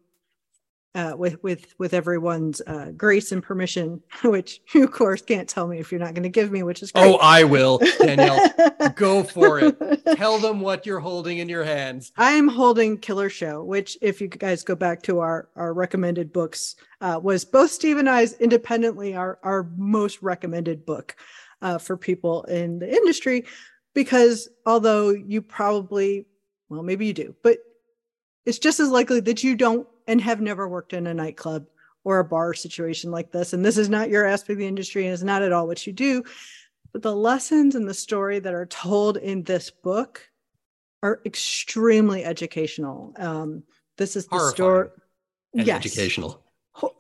uh, 0.95 1.15
with 1.17 1.43
with 1.43 1.75
with 1.79 1.93
everyone's 1.93 2.61
uh, 2.67 2.93
grace 2.97 3.33
and 3.33 3.43
permission, 3.43 4.01
which 4.25 4.61
you 4.73 4.85
of 4.85 4.93
course 4.93 5.23
can't 5.23 5.49
tell 5.49 5.67
me 5.67 5.79
if 5.79 5.91
you're 5.91 6.01
not 6.01 6.15
going 6.15 6.23
to 6.23 6.29
give 6.29 6.53
me, 6.53 6.63
which 6.63 6.83
is 6.83 6.93
great. 6.93 7.05
oh, 7.05 7.17
I 7.17 7.45
will, 7.45 7.81
Danielle. 7.99 8.41
go 8.95 9.23
for 9.23 9.59
it. 9.59 9.77
Tell 10.17 10.39
them 10.39 10.61
what 10.61 10.87
you're 10.87 11.01
holding 11.01 11.39
in 11.39 11.49
your 11.49 11.65
hands. 11.65 12.13
I 12.17 12.33
am 12.33 12.49
holding 12.49 12.99
Killer 12.99 13.29
Show, 13.29 13.65
which, 13.65 13.99
if 14.01 14.21
you 14.21 14.29
guys 14.29 14.63
go 14.63 14.75
back 14.75 15.03
to 15.05 15.21
our 15.21 15.49
our 15.57 15.75
recommended 15.75 16.33
books, 16.33 16.77
uh, 17.01 17.19
was 17.23 17.45
both 17.45 17.71
Steve 17.71 17.99
and 17.99 18.09
I's 18.09 18.35
independently 18.35 19.17
our 19.17 19.39
our 19.43 19.69
most 19.77 20.23
recommended 20.23 20.87
book 20.87 21.17
uh, 21.63 21.79
for 21.79 21.97
people 21.97 22.45
in 22.45 22.79
the 22.79 22.91
industry, 22.91 23.47
because 23.95 24.49
although 24.67 25.11
you 25.11 25.43
probably, 25.43 26.27
well, 26.69 26.83
maybe 26.83 27.07
you 27.07 27.13
do, 27.13 27.35
but 27.43 27.59
it's 28.47 28.59
just 28.59 28.79
as 28.79 28.91
likely 28.91 29.21
that 29.21 29.43
you 29.43 29.57
don't 29.57 29.89
and 30.07 30.21
have 30.21 30.41
never 30.41 30.69
worked 30.69 30.93
in 30.93 31.07
a 31.07 31.15
nightclub 31.15 31.67
or 32.05 32.19
a 32.19 32.25
bar 32.25 32.55
situation 32.55 33.11
like 33.11 33.33
this. 33.33 33.53
And 33.53 33.65
this 33.65 33.79
is 33.79 33.89
not 33.89 34.11
your 34.11 34.27
aspect 34.27 34.51
of 34.51 34.59
the 34.59 34.67
industry 34.67 35.07
and 35.07 35.15
is 35.15 35.25
not 35.25 35.43
at 35.43 35.53
all 35.53 35.67
what 35.67 35.87
you 35.87 35.93
do. 35.93 36.23
But 36.93 37.03
the 37.03 37.15
lessons 37.15 37.75
and 37.75 37.89
the 37.89 37.95
story 37.95 38.39
that 38.39 38.55
are 38.55 38.67
told 38.67 39.17
in 39.17 39.43
this 39.43 39.71
book 39.71 40.29
are 41.03 41.21
extremely 41.25 42.25
educational. 42.25 43.15
Um, 43.17 43.65
this 43.97 44.17
is 44.17 44.27
the 44.27 44.51
story. 44.51 44.89
yes. 45.53 45.77
educational. 45.77 46.43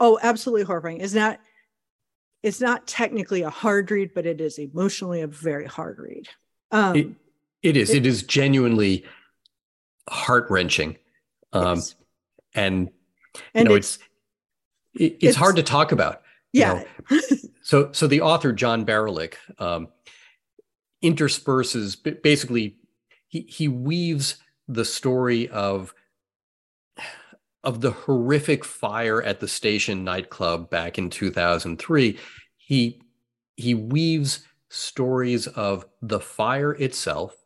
Oh, 0.01 0.19
absolutely 0.23 0.65
horrifying. 0.65 1.01
It's 1.01 1.15
not 1.15 1.39
it's 2.43 2.61
not 2.61 2.87
technically 2.87 3.43
a 3.43 3.51
hard 3.51 3.91
read, 3.91 4.13
but 4.15 4.27
it 4.27 4.41
is 4.41 4.59
emotionally 4.59 5.23
a 5.23 5.27
very 5.27 5.65
hard 5.65 5.99
read. 5.99 6.29
Um, 6.71 6.97
it, 6.97 7.09
it 7.63 7.77
is. 7.77 7.91
It, 7.91 7.99
it 7.99 8.07
is 8.07 8.23
genuinely 8.23 9.05
heart 10.09 10.51
wrenching. 10.51 10.99
Um, 11.53 11.77
yes 11.77 11.95
and 12.55 12.91
you 13.35 13.41
and 13.55 13.69
know 13.69 13.75
it's 13.75 13.99
it's, 14.95 15.15
it's, 15.15 15.25
it's 15.25 15.37
hard 15.37 15.57
to 15.57 15.63
talk 15.63 15.93
about 15.93 16.23
yeah 16.53 16.85
you 17.11 17.17
know? 17.17 17.23
so 17.63 17.93
so 17.93 18.07
the 18.07 18.21
author 18.21 18.53
john 18.53 18.85
Barylick 18.85 19.35
um, 19.59 19.89
intersperses 21.03 21.97
basically 21.97 22.77
he 23.29 23.41
he 23.43 23.69
weaves 23.69 24.37
the 24.69 24.85
story 24.85 25.49
of 25.49 25.95
of 27.63 27.81
the 27.81 27.91
horrific 27.91 28.65
fire 28.65 29.23
at 29.23 29.41
the 29.41 29.49
station 29.49 30.05
nightclub 30.05 30.71
back 30.71 30.99
in 30.99 31.11
2003 31.11 32.19
he 32.57 33.01
he 33.57 33.75
weaves 33.75 34.47
stories 34.69 35.47
of 35.47 35.87
the 36.03 36.21
fire 36.21 36.73
itself 36.73 37.37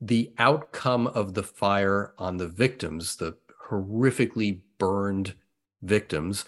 the 0.00 0.32
outcome 0.38 1.06
of 1.06 1.34
the 1.34 1.42
fire 1.42 2.12
on 2.18 2.36
the 2.36 2.48
victims 2.48 3.16
the 3.16 3.36
horrifically 3.68 4.60
burned 4.78 5.34
victims 5.82 6.44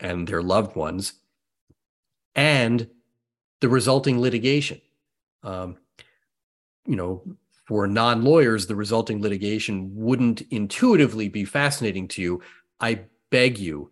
and 0.00 0.26
their 0.26 0.42
loved 0.42 0.76
ones, 0.76 1.14
and 2.34 2.88
the 3.60 3.68
resulting 3.68 4.20
litigation. 4.20 4.80
Um, 5.42 5.76
you 6.86 6.96
know, 6.96 7.22
for 7.66 7.86
non 7.86 8.24
lawyers, 8.24 8.66
the 8.66 8.76
resulting 8.76 9.22
litigation 9.22 9.90
wouldn't 9.94 10.42
intuitively 10.50 11.28
be 11.28 11.44
fascinating 11.44 12.08
to 12.08 12.22
you. 12.22 12.42
I 12.80 13.00
beg 13.30 13.58
you, 13.58 13.90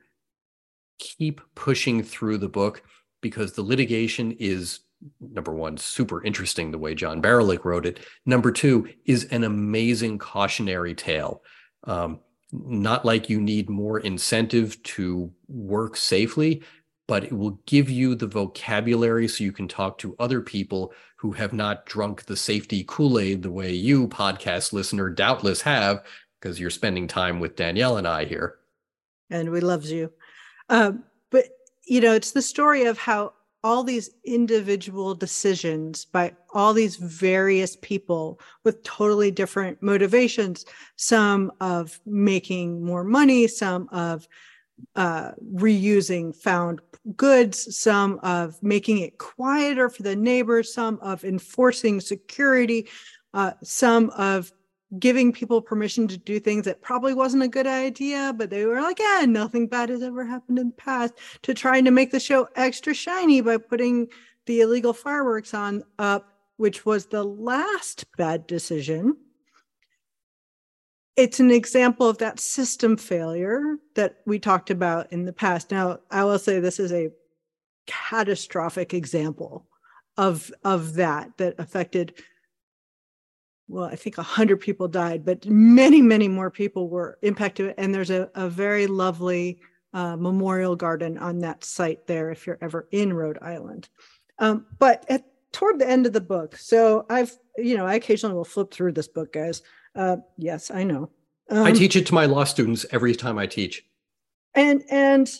keep 0.98 1.40
pushing 1.54 2.02
through 2.02 2.38
the 2.38 2.48
book 2.48 2.82
because 3.20 3.52
the 3.52 3.62
litigation 3.62 4.32
is 4.32 4.80
number 5.20 5.52
one, 5.52 5.76
super 5.76 6.22
interesting 6.24 6.70
the 6.70 6.78
way 6.78 6.94
John 6.94 7.22
Barylick 7.22 7.64
wrote 7.64 7.86
it. 7.86 8.00
Number 8.26 8.52
two 8.52 8.88
is 9.04 9.24
an 9.26 9.44
amazing 9.44 10.18
cautionary 10.18 10.94
tale 10.94 11.42
Um, 11.84 12.20
not 12.52 13.04
like 13.04 13.30
you 13.30 13.40
need 13.40 13.70
more 13.70 14.00
incentive 14.00 14.82
to 14.82 15.32
work 15.48 15.96
safely, 15.96 16.62
but 17.08 17.24
it 17.24 17.32
will 17.32 17.58
give 17.66 17.90
you 17.90 18.14
the 18.14 18.26
vocabulary 18.26 19.26
so 19.26 19.42
you 19.42 19.52
can 19.52 19.66
talk 19.66 19.98
to 19.98 20.14
other 20.18 20.40
people 20.40 20.92
who 21.16 21.32
have 21.32 21.52
not 21.52 21.86
drunk 21.86 22.24
the 22.24 22.36
safety 22.36 22.84
Kool 22.86 23.18
Aid 23.18 23.42
the 23.42 23.50
way 23.50 23.72
you, 23.72 24.08
podcast 24.08 24.72
listener, 24.72 25.08
doubtless 25.08 25.62
have, 25.62 26.04
because 26.40 26.60
you're 26.60 26.70
spending 26.70 27.06
time 27.08 27.40
with 27.40 27.56
Danielle 27.56 27.96
and 27.96 28.06
I 28.06 28.24
here. 28.24 28.56
And 29.30 29.50
we 29.50 29.60
loves 29.60 29.90
you. 29.90 30.12
Um, 30.68 31.04
but, 31.30 31.46
you 31.86 32.00
know, 32.00 32.12
it's 32.12 32.32
the 32.32 32.42
story 32.42 32.84
of 32.84 32.98
how 32.98 33.32
all 33.64 33.84
these 33.84 34.10
individual 34.24 35.14
decisions 35.14 36.04
by 36.04 36.34
all 36.52 36.74
these 36.74 36.96
various 36.96 37.76
people 37.76 38.40
with 38.64 38.82
totally 38.82 39.30
different 39.30 39.80
motivations. 39.82 40.64
Some 40.96 41.52
of 41.60 42.00
making 42.04 42.84
more 42.84 43.04
money 43.04 43.46
some 43.46 43.88
of 43.92 44.26
uh, 44.96 45.32
reusing 45.54 46.34
found 46.34 46.80
goods 47.16 47.76
some 47.76 48.18
of 48.22 48.60
making 48.62 48.98
it 48.98 49.18
quieter 49.18 49.88
for 49.88 50.02
the 50.02 50.16
neighbors 50.16 50.72
some 50.72 50.98
of 51.02 51.24
enforcing 51.24 52.00
security 52.00 52.88
uh, 53.34 53.52
some 53.62 54.10
of 54.10 54.52
giving 54.98 55.32
people 55.32 55.62
permission 55.62 56.06
to 56.08 56.18
do 56.18 56.38
things 56.38 56.64
that 56.64 56.82
probably 56.82 57.14
wasn't 57.14 57.42
a 57.42 57.48
good 57.48 57.66
idea, 57.66 58.34
but 58.36 58.50
they 58.50 58.64
were 58.66 58.80
like, 58.80 58.98
yeah, 58.98 59.24
nothing 59.26 59.66
bad 59.66 59.88
has 59.88 60.02
ever 60.02 60.24
happened 60.24 60.58
in 60.58 60.68
the 60.68 60.74
past, 60.74 61.14
to 61.42 61.54
trying 61.54 61.84
to 61.84 61.90
make 61.90 62.10
the 62.10 62.20
show 62.20 62.48
extra 62.56 62.92
shiny 62.92 63.40
by 63.40 63.56
putting 63.56 64.08
the 64.46 64.60
illegal 64.60 64.92
fireworks 64.92 65.54
on 65.54 65.82
up, 65.98 66.28
which 66.56 66.84
was 66.84 67.06
the 67.06 67.24
last 67.24 68.04
bad 68.16 68.46
decision. 68.46 69.16
It's 71.16 71.40
an 71.40 71.50
example 71.50 72.08
of 72.08 72.18
that 72.18 72.40
system 72.40 72.96
failure 72.96 73.76
that 73.94 74.16
we 74.26 74.38
talked 74.38 74.70
about 74.70 75.12
in 75.12 75.24
the 75.24 75.32
past. 75.32 75.70
Now, 75.70 76.00
I 76.10 76.24
will 76.24 76.38
say 76.38 76.58
this 76.58 76.80
is 76.80 76.92
a 76.92 77.10
catastrophic 77.86 78.94
example 78.94 79.66
of 80.16 80.52
of 80.64 80.94
that 80.94 81.36
that 81.38 81.54
affected 81.58 82.14
well, 83.72 83.84
I 83.84 83.96
think 83.96 84.18
100 84.18 84.58
people 84.58 84.86
died, 84.86 85.24
but 85.24 85.46
many, 85.46 86.02
many 86.02 86.28
more 86.28 86.50
people 86.50 86.88
were 86.88 87.18
impacted. 87.22 87.74
And 87.78 87.94
there's 87.94 88.10
a, 88.10 88.30
a 88.34 88.48
very 88.48 88.86
lovely 88.86 89.60
uh, 89.94 90.16
memorial 90.16 90.76
garden 90.76 91.16
on 91.16 91.38
that 91.38 91.64
site 91.64 92.06
there 92.06 92.30
if 92.30 92.46
you're 92.46 92.58
ever 92.60 92.86
in 92.90 93.14
Rhode 93.14 93.38
Island. 93.40 93.88
Um, 94.38 94.66
but 94.78 95.06
at 95.08 95.24
toward 95.52 95.78
the 95.78 95.88
end 95.88 96.06
of 96.06 96.12
the 96.12 96.20
book, 96.20 96.56
so 96.56 97.06
I've, 97.08 97.36
you 97.56 97.76
know, 97.76 97.86
I 97.86 97.94
occasionally 97.94 98.34
will 98.34 98.44
flip 98.44 98.72
through 98.72 98.92
this 98.92 99.08
book, 99.08 99.32
guys. 99.32 99.62
Uh, 99.94 100.18
yes, 100.36 100.70
I 100.70 100.84
know. 100.84 101.10
Um, 101.50 101.64
I 101.64 101.72
teach 101.72 101.96
it 101.96 102.06
to 102.06 102.14
my 102.14 102.26
law 102.26 102.44
students 102.44 102.84
every 102.90 103.14
time 103.14 103.38
I 103.38 103.46
teach. 103.46 103.84
And 104.54 104.82
and 104.90 105.30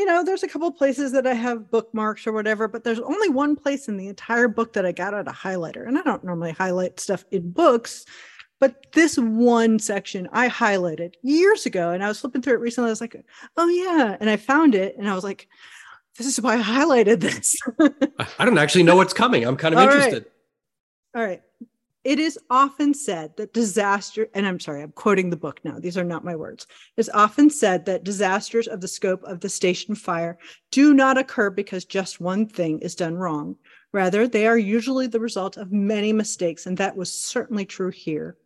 you 0.00 0.06
know, 0.06 0.24
there's 0.24 0.42
a 0.42 0.48
couple 0.48 0.72
places 0.72 1.12
that 1.12 1.26
I 1.26 1.34
have 1.34 1.70
bookmarks 1.70 2.26
or 2.26 2.32
whatever, 2.32 2.66
but 2.68 2.84
there's 2.84 3.00
only 3.00 3.28
one 3.28 3.54
place 3.54 3.86
in 3.86 3.98
the 3.98 4.08
entire 4.08 4.48
book 4.48 4.72
that 4.72 4.86
I 4.86 4.92
got 4.92 5.12
out 5.12 5.28
a 5.28 5.30
highlighter. 5.30 5.86
And 5.86 5.98
I 5.98 6.00
don't 6.00 6.24
normally 6.24 6.52
highlight 6.52 6.98
stuff 6.98 7.22
in 7.30 7.50
books, 7.50 8.06
but 8.60 8.86
this 8.94 9.18
one 9.18 9.78
section 9.78 10.26
I 10.32 10.48
highlighted 10.48 11.16
years 11.20 11.66
ago 11.66 11.90
and 11.90 12.02
I 12.02 12.08
was 12.08 12.18
flipping 12.18 12.40
through 12.40 12.54
it 12.54 12.60
recently. 12.60 12.88
I 12.88 12.92
was 12.92 13.02
like, 13.02 13.14
oh, 13.58 13.68
yeah. 13.68 14.16
And 14.18 14.30
I 14.30 14.38
found 14.38 14.74
it 14.74 14.96
and 14.96 15.06
I 15.06 15.14
was 15.14 15.22
like, 15.22 15.48
this 16.16 16.26
is 16.26 16.40
why 16.40 16.54
I 16.54 16.62
highlighted 16.62 17.20
this. 17.20 17.58
I 18.38 18.46
don't 18.46 18.56
actually 18.56 18.84
know 18.84 18.96
what's 18.96 19.12
coming. 19.12 19.44
I'm 19.44 19.58
kind 19.58 19.74
of 19.74 19.80
All 19.80 19.84
interested. 19.84 20.24
Right. 21.14 21.20
All 21.20 21.28
right. 21.28 21.42
It 22.02 22.18
is 22.18 22.38
often 22.48 22.94
said 22.94 23.36
that 23.36 23.52
disaster, 23.52 24.28
and 24.32 24.46
I'm 24.46 24.58
sorry, 24.58 24.82
I'm 24.82 24.92
quoting 24.92 25.28
the 25.28 25.36
book 25.36 25.60
now, 25.64 25.78
these 25.78 25.98
are 25.98 26.04
not 26.04 26.24
my 26.24 26.34
words. 26.34 26.66
It's 26.96 27.10
often 27.10 27.50
said 27.50 27.84
that 27.84 28.04
disasters 28.04 28.66
of 28.66 28.80
the 28.80 28.88
scope 28.88 29.22
of 29.24 29.40
the 29.40 29.50
station 29.50 29.94
fire 29.94 30.38
do 30.70 30.94
not 30.94 31.18
occur 31.18 31.50
because 31.50 31.84
just 31.84 32.18
one 32.20 32.46
thing 32.46 32.78
is 32.78 32.94
done 32.94 33.16
wrong. 33.16 33.56
Rather, 33.92 34.26
they 34.26 34.46
are 34.46 34.56
usually 34.56 35.08
the 35.08 35.20
result 35.20 35.58
of 35.58 35.72
many 35.72 36.12
mistakes, 36.12 36.64
and 36.64 36.78
that 36.78 36.96
was 36.96 37.12
certainly 37.12 37.66
true 37.66 37.90
here. 37.90 38.38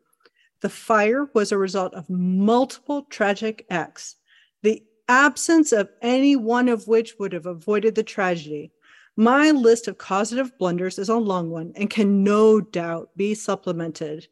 The 0.61 0.69
fire 0.69 1.31
was 1.33 1.53
a 1.53 1.59
result 1.59 1.95
of 1.95 2.11
multiple 2.11 3.03
tragic 3.03 3.67
acts, 3.71 4.17
the 4.63 4.83
absence 5.07 5.71
of 5.71 5.91
any 6.03 6.35
one 6.35 6.69
of 6.69 6.89
which 6.89 7.15
would 7.21 7.33
have 7.33 7.47
avoided 7.47 7.95
the 7.95 8.03
tragedy. 8.03 8.73
My 9.17 9.53
list 9.53 9.87
of 9.87 9.97
causative 9.97 10.59
blunders 10.59 10.99
is 10.99 11.09
a 11.09 11.17
long 11.17 11.51
one 11.51 11.73
and 11.77 11.89
can 11.89 12.25
no 12.25 12.61
doubt 12.61 13.11
be 13.17 13.35
supplemented. 13.35 14.27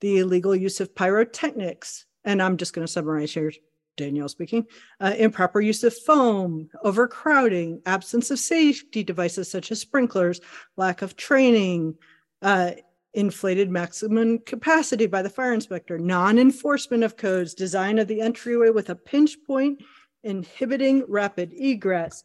The 0.00 0.18
illegal 0.18 0.54
use 0.54 0.80
of 0.80 0.94
pyrotechnics, 0.94 2.06
and 2.24 2.40
I'm 2.40 2.56
just 2.56 2.74
going 2.74 2.86
to 2.86 2.92
summarize 2.92 3.34
here, 3.34 3.52
Danielle 3.96 4.28
speaking, 4.28 4.66
uh, 5.00 5.14
improper 5.16 5.60
use 5.60 5.82
of 5.82 5.96
foam, 5.96 6.68
overcrowding, 6.84 7.82
absence 7.86 8.30
of 8.30 8.38
safety 8.38 9.02
devices 9.02 9.50
such 9.50 9.72
as 9.72 9.80
sprinklers, 9.80 10.40
lack 10.76 11.02
of 11.02 11.16
training, 11.16 11.96
uh, 12.42 12.72
inflated 13.14 13.70
maximum 13.70 14.38
capacity 14.40 15.06
by 15.06 15.22
the 15.22 15.30
fire 15.30 15.54
inspector, 15.54 15.98
non 15.98 16.38
enforcement 16.38 17.02
of 17.02 17.16
codes, 17.16 17.54
design 17.54 17.98
of 17.98 18.08
the 18.08 18.20
entryway 18.20 18.70
with 18.70 18.90
a 18.90 18.94
pinch 18.94 19.36
point 19.44 19.82
inhibiting 20.22 21.04
rapid 21.08 21.52
egress, 21.52 22.24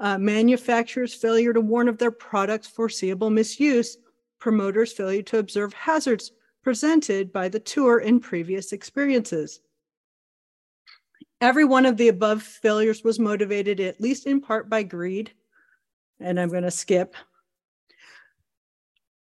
uh, 0.00 0.18
manufacturers' 0.18 1.14
failure 1.14 1.52
to 1.52 1.60
warn 1.60 1.88
of 1.88 1.98
their 1.98 2.10
product's 2.10 2.68
foreseeable 2.68 3.30
misuse, 3.30 3.98
promoters' 4.38 4.92
failure 4.92 5.22
to 5.22 5.38
observe 5.38 5.72
hazards 5.72 6.32
presented 6.62 7.32
by 7.32 7.48
the 7.48 7.60
tour 7.60 7.98
in 7.98 8.20
previous 8.20 8.72
experiences. 8.72 9.60
Every 11.40 11.64
one 11.64 11.86
of 11.86 11.96
the 11.96 12.08
above 12.08 12.42
failures 12.42 13.04
was 13.04 13.18
motivated, 13.18 13.80
at 13.80 14.00
least 14.00 14.26
in 14.26 14.40
part, 14.40 14.68
by 14.68 14.82
greed. 14.82 15.32
And 16.20 16.38
I'm 16.38 16.48
going 16.48 16.64
to 16.64 16.70
skip. 16.70 17.14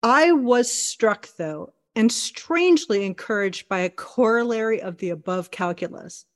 I 0.02 0.32
was 0.32 0.72
struck, 0.72 1.28
though, 1.36 1.72
and 1.94 2.10
strangely 2.10 3.06
encouraged 3.06 3.68
by 3.68 3.80
a 3.80 3.90
corollary 3.90 4.82
of 4.82 4.96
the 4.98 5.10
above 5.10 5.50
calculus. 5.52 6.26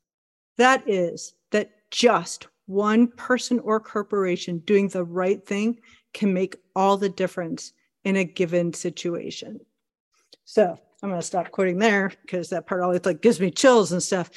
That 0.56 0.88
is, 0.88 1.34
that 1.50 1.72
just 1.90 2.46
one 2.66 3.08
person 3.08 3.58
or 3.60 3.80
corporation 3.80 4.58
doing 4.58 4.88
the 4.88 5.04
right 5.04 5.44
thing 5.46 5.80
can 6.12 6.34
make 6.34 6.56
all 6.74 6.96
the 6.96 7.08
difference 7.08 7.72
in 8.04 8.16
a 8.16 8.24
given 8.24 8.72
situation. 8.72 9.60
So 10.44 10.78
I'm 11.02 11.08
going 11.08 11.20
to 11.20 11.26
stop 11.26 11.50
quoting 11.50 11.78
there 11.78 12.12
because 12.22 12.50
that 12.50 12.66
part 12.66 12.82
always 12.82 13.04
like 13.04 13.22
gives 13.22 13.40
me 13.40 13.50
chills 13.50 13.92
and 13.92 14.02
stuff. 14.02 14.30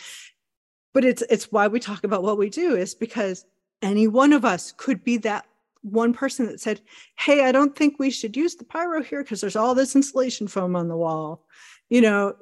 But 0.93 1.05
it's 1.05 1.21
it's 1.29 1.51
why 1.51 1.67
we 1.67 1.79
talk 1.79 2.03
about 2.03 2.23
what 2.23 2.37
we 2.37 2.49
do 2.49 2.75
is 2.75 2.95
because 2.95 3.45
any 3.81 4.07
one 4.07 4.33
of 4.33 4.43
us 4.43 4.73
could 4.75 5.03
be 5.03 5.17
that 5.17 5.45
one 5.81 6.13
person 6.13 6.47
that 6.47 6.59
said, 6.59 6.81
"Hey, 7.15 7.45
I 7.45 7.51
don't 7.51 7.75
think 7.75 7.99
we 7.99 8.09
should 8.09 8.35
use 8.35 8.55
the 8.55 8.65
pyro 8.65 9.01
here 9.03 9.23
because 9.23 9.39
there's 9.39 9.55
all 9.55 9.75
this 9.75 9.95
insulation 9.95 10.47
foam 10.47 10.75
on 10.75 10.87
the 10.87 10.97
wall," 10.97 11.45
you 11.89 12.01
know, 12.01 12.35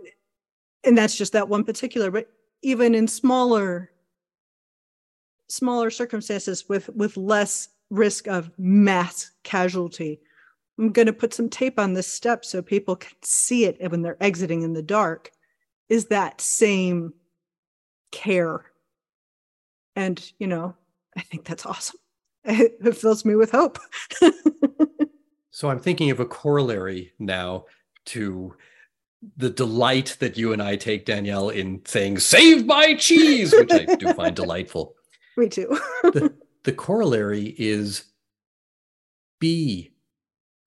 and 0.84 0.98
that's 0.98 1.18
just 1.18 1.34
that 1.34 1.50
one 1.50 1.64
particular. 1.66 2.10
But 2.10 2.32
even 2.62 2.96
in 2.96 3.08
smaller 3.08 3.92
smaller 5.48 5.90
circumstances 5.90 6.68
with 6.70 6.90
with 6.90 7.18
less 7.18 7.70
risk 7.90 8.28
of 8.28 8.52
mass 8.58 9.32
casualty. 9.44 10.20
I'm 10.80 10.92
going 10.92 11.08
to 11.08 11.14
put 11.14 11.34
some 11.34 11.50
tape 11.50 11.80
on 11.80 11.94
this 11.94 12.08
step 12.08 12.46
so 12.46 12.62
people 12.62 12.96
can 12.96 13.16
see 13.24 13.66
it 13.66 13.78
when 13.92 14.02
they're 14.02 14.22
exiting 14.22 14.62
in 14.62 14.74
the 14.74 14.84
dark. 14.84 15.32
Is 15.90 16.08
that 16.08 16.42
same 16.42 17.14
care? 18.12 18.66
And, 19.96 20.32
you 20.38 20.46
know, 20.48 20.76
I 21.18 21.22
think 21.22 21.46
that's 21.46 21.66
awesome. 21.66 22.00
It 22.50 22.96
fills 22.96 23.26
me 23.26 23.36
with 23.36 23.52
hope. 23.52 23.78
so 25.52 25.70
I'm 25.70 25.80
thinking 25.80 26.12
of 26.12 26.22
a 26.22 26.26
corollary 26.26 27.12
now 27.20 27.66
to 28.06 28.56
the 29.36 29.50
delight 29.50 30.16
that 30.20 30.38
you 30.38 30.54
and 30.54 30.62
I 30.62 30.78
take, 30.78 31.06
Danielle, 31.06 31.50
in 31.50 31.82
saying, 31.86 32.20
save 32.20 32.66
my 32.66 32.94
cheese, 32.94 33.52
which 33.52 33.72
I 33.72 33.96
do 33.96 34.14
find 34.14 34.36
delightful. 34.36 34.96
Me 35.38 35.48
too. 35.48 35.68
the, 36.04 36.34
the 36.64 36.74
corollary 36.74 37.56
is 37.58 38.06
be 39.40 39.92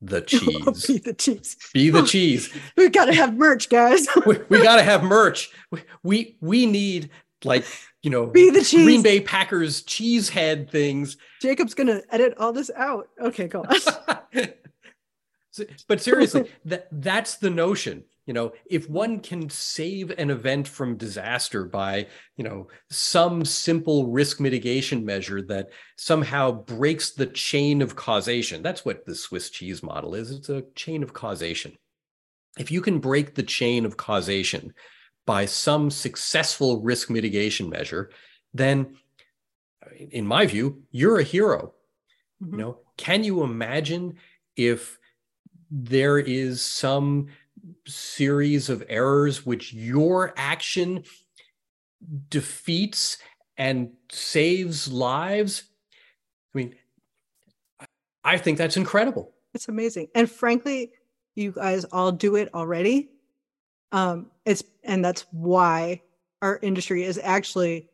the 0.01 0.21
cheese. 0.27 0.87
be 0.87 0.99
the 0.99 1.13
cheese. 1.13 1.57
Be 1.75 1.91
the 1.91 2.03
cheese. 2.07 2.51
we 2.77 2.89
got 2.89 3.07
to 3.07 3.15
have 3.15 3.37
merch, 3.37 3.69
guys. 3.69 4.07
we, 4.25 4.39
we 4.49 4.63
got 4.63 4.77
to 4.77 4.83
have 4.83 5.03
merch. 5.03 5.51
We, 5.71 5.83
we 6.03 6.37
we 6.41 6.67
need 6.67 7.11
like 7.45 7.67
you 8.03 8.11
know 8.11 8.27
be 8.27 8.51
the 8.51 8.63
cheese. 8.63 8.85
Green 8.85 9.03
Bay 9.03 9.21
Packers 9.21 9.83
cheese 9.83 10.29
head 10.29 10.71
things. 10.71 11.17
Jacob's 11.43 11.75
gonna 11.75 12.01
edit 12.11 12.35
all 12.39 12.53
this 12.53 12.71
out. 12.77 13.09
Okay, 13.21 13.49
go 13.49 13.65
on. 13.65 14.49
but 15.89 16.01
seriously, 16.01 16.49
that 16.65 16.87
that's 16.93 17.37
the 17.37 17.51
notion 17.51 18.05
you 18.27 18.35
know 18.35 18.53
if 18.67 18.89
one 18.89 19.21
can 19.21 19.49
save 19.49 20.11
an 20.19 20.31
event 20.31 20.69
from 20.69 20.97
disaster 20.97 21.65
by 21.65 22.07
you 22.37 22.45
know 22.45 22.69
some 22.91 23.45
simple 23.45 24.09
risk 24.09 24.41
mitigation 24.41 25.05
measure 25.05 25.43
that 25.43 25.69
somehow 25.97 26.51
breaks 26.51 27.11
the 27.13 27.27
chain 27.27 27.83
of 27.83 27.97
causation 27.97 28.63
that's 28.63 28.85
what 28.85 29.05
the 29.07 29.15
swiss 29.15 29.51
cheese 29.51 29.83
model 29.83 30.15
is 30.15 30.31
it's 30.31 30.49
a 30.49 30.65
chain 30.75 31.03
of 31.03 31.13
causation 31.13 31.77
if 32.59 32.71
you 32.71 32.81
can 32.81 32.99
break 32.99 33.35
the 33.35 33.43
chain 33.43 33.85
of 33.85 33.97
causation 33.97 34.75
by 35.27 35.47
some 35.47 35.91
successful 35.91 36.81
risk 36.81 37.11
mitigation 37.11 37.69
measure, 37.69 38.11
then 38.53 38.97
in 40.11 40.27
my 40.27 40.47
view, 40.47 40.83
you're 40.91 41.21
a 41.21 41.25
hero. 41.25 41.73
Mm-hmm. 42.43 42.53
You 42.53 42.59
know, 42.59 42.79
can 42.97 43.23
you 43.23 43.43
imagine 43.43 44.17
if 44.57 44.99
there 45.71 46.19
is 46.19 46.65
some 46.65 47.29
series 47.87 48.69
of 48.69 48.85
errors 48.89 49.45
which 49.45 49.73
your 49.73 50.33
action 50.37 51.05
defeats 52.29 53.19
and 53.57 53.93
saves 54.11 54.91
lives? 54.91 55.65
I 56.55 56.59
mean, 56.59 56.75
I 58.25 58.39
think 58.39 58.59
that's 58.59 58.77
incredible. 58.77 59.33
It's 59.55 59.69
amazing. 59.69 60.09
And 60.15 60.31
frankly, 60.31 60.93
you 61.35 61.53
guys 61.53 61.85
all 61.85 62.13
do 62.13 62.37
it 62.37 62.53
already. 62.55 63.11
Um, 63.93 64.31
it's 64.45 64.63
and 64.85 65.05
that's 65.05 65.27
why 65.31 66.03
our 66.43 66.59
industry 66.63 67.03
is 67.03 67.19
actually 67.23 67.89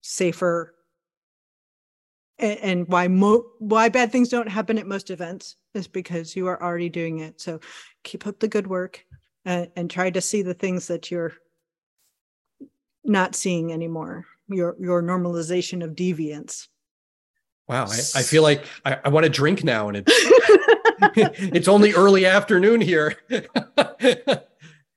safer 0.00 0.74
and, 2.38 2.58
and 2.60 2.88
why 2.88 3.08
mo- 3.08 3.46
why 3.58 3.88
bad 3.88 4.12
things 4.12 4.28
don't 4.28 4.48
happen 4.48 4.78
at 4.78 4.86
most 4.86 5.10
events 5.10 5.56
is 5.74 5.88
because 5.88 6.36
you 6.36 6.46
are 6.46 6.62
already 6.62 6.88
doing 6.88 7.20
it. 7.20 7.40
So 7.40 7.60
keep 8.02 8.26
up 8.26 8.40
the 8.40 8.48
good 8.48 8.66
work 8.66 9.04
and, 9.46 9.70
and 9.76 9.90
try 9.90 10.10
to 10.10 10.20
see 10.20 10.42
the 10.42 10.52
things 10.52 10.88
that 10.88 11.10
you're 11.10 11.32
not 13.04 13.34
seeing 13.34 13.72
anymore. 13.72 14.26
Your 14.48 14.76
your 14.78 15.02
normalization 15.02 15.82
of 15.82 15.92
deviance. 15.92 16.68
Wow, 17.68 17.86
I, 17.86 17.96
I 18.14 18.22
feel 18.22 18.42
like 18.42 18.64
I, 18.84 18.98
I 19.04 19.08
want 19.08 19.24
to 19.24 19.30
drink 19.30 19.64
now, 19.64 19.88
and 19.88 19.96
it's 19.98 20.12
it's 21.16 21.68
only 21.68 21.92
early 21.94 22.26
afternoon 22.26 22.80
here. 22.80 23.16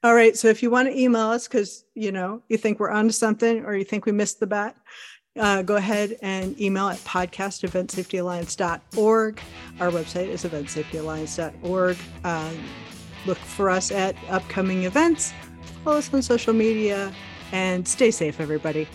All 0.03 0.13
right. 0.13 0.37
So 0.37 0.47
if 0.47 0.63
you 0.63 0.69
want 0.69 0.87
to 0.87 0.97
email 0.97 1.27
us 1.27 1.47
because 1.47 1.83
you 1.95 2.11
know 2.11 2.43
you 2.47 2.57
think 2.57 2.79
we're 2.79 2.91
onto 2.91 3.11
something 3.11 3.65
or 3.65 3.75
you 3.75 3.83
think 3.83 4.05
we 4.05 4.11
missed 4.11 4.39
the 4.39 4.47
bat, 4.47 4.75
uh, 5.37 5.61
go 5.61 5.77
ahead 5.77 6.17
and 6.21 6.59
email 6.61 6.89
at 6.89 6.97
podcast 6.99 7.67
eventsafetyalliance.org. 7.67 9.41
Our 9.79 9.89
website 9.89 10.27
is 10.27 10.43
eventsafetyalliance.org. 10.43 11.97
Uh, 12.23 12.51
look 13.25 13.37
for 13.37 13.69
us 13.69 13.91
at 13.91 14.15
upcoming 14.29 14.83
events. 14.83 15.33
Follow 15.83 15.97
us 15.97 16.13
on 16.13 16.21
social 16.21 16.53
media 16.53 17.13
and 17.51 17.87
stay 17.87 18.11
safe, 18.11 18.39
everybody. 18.39 18.87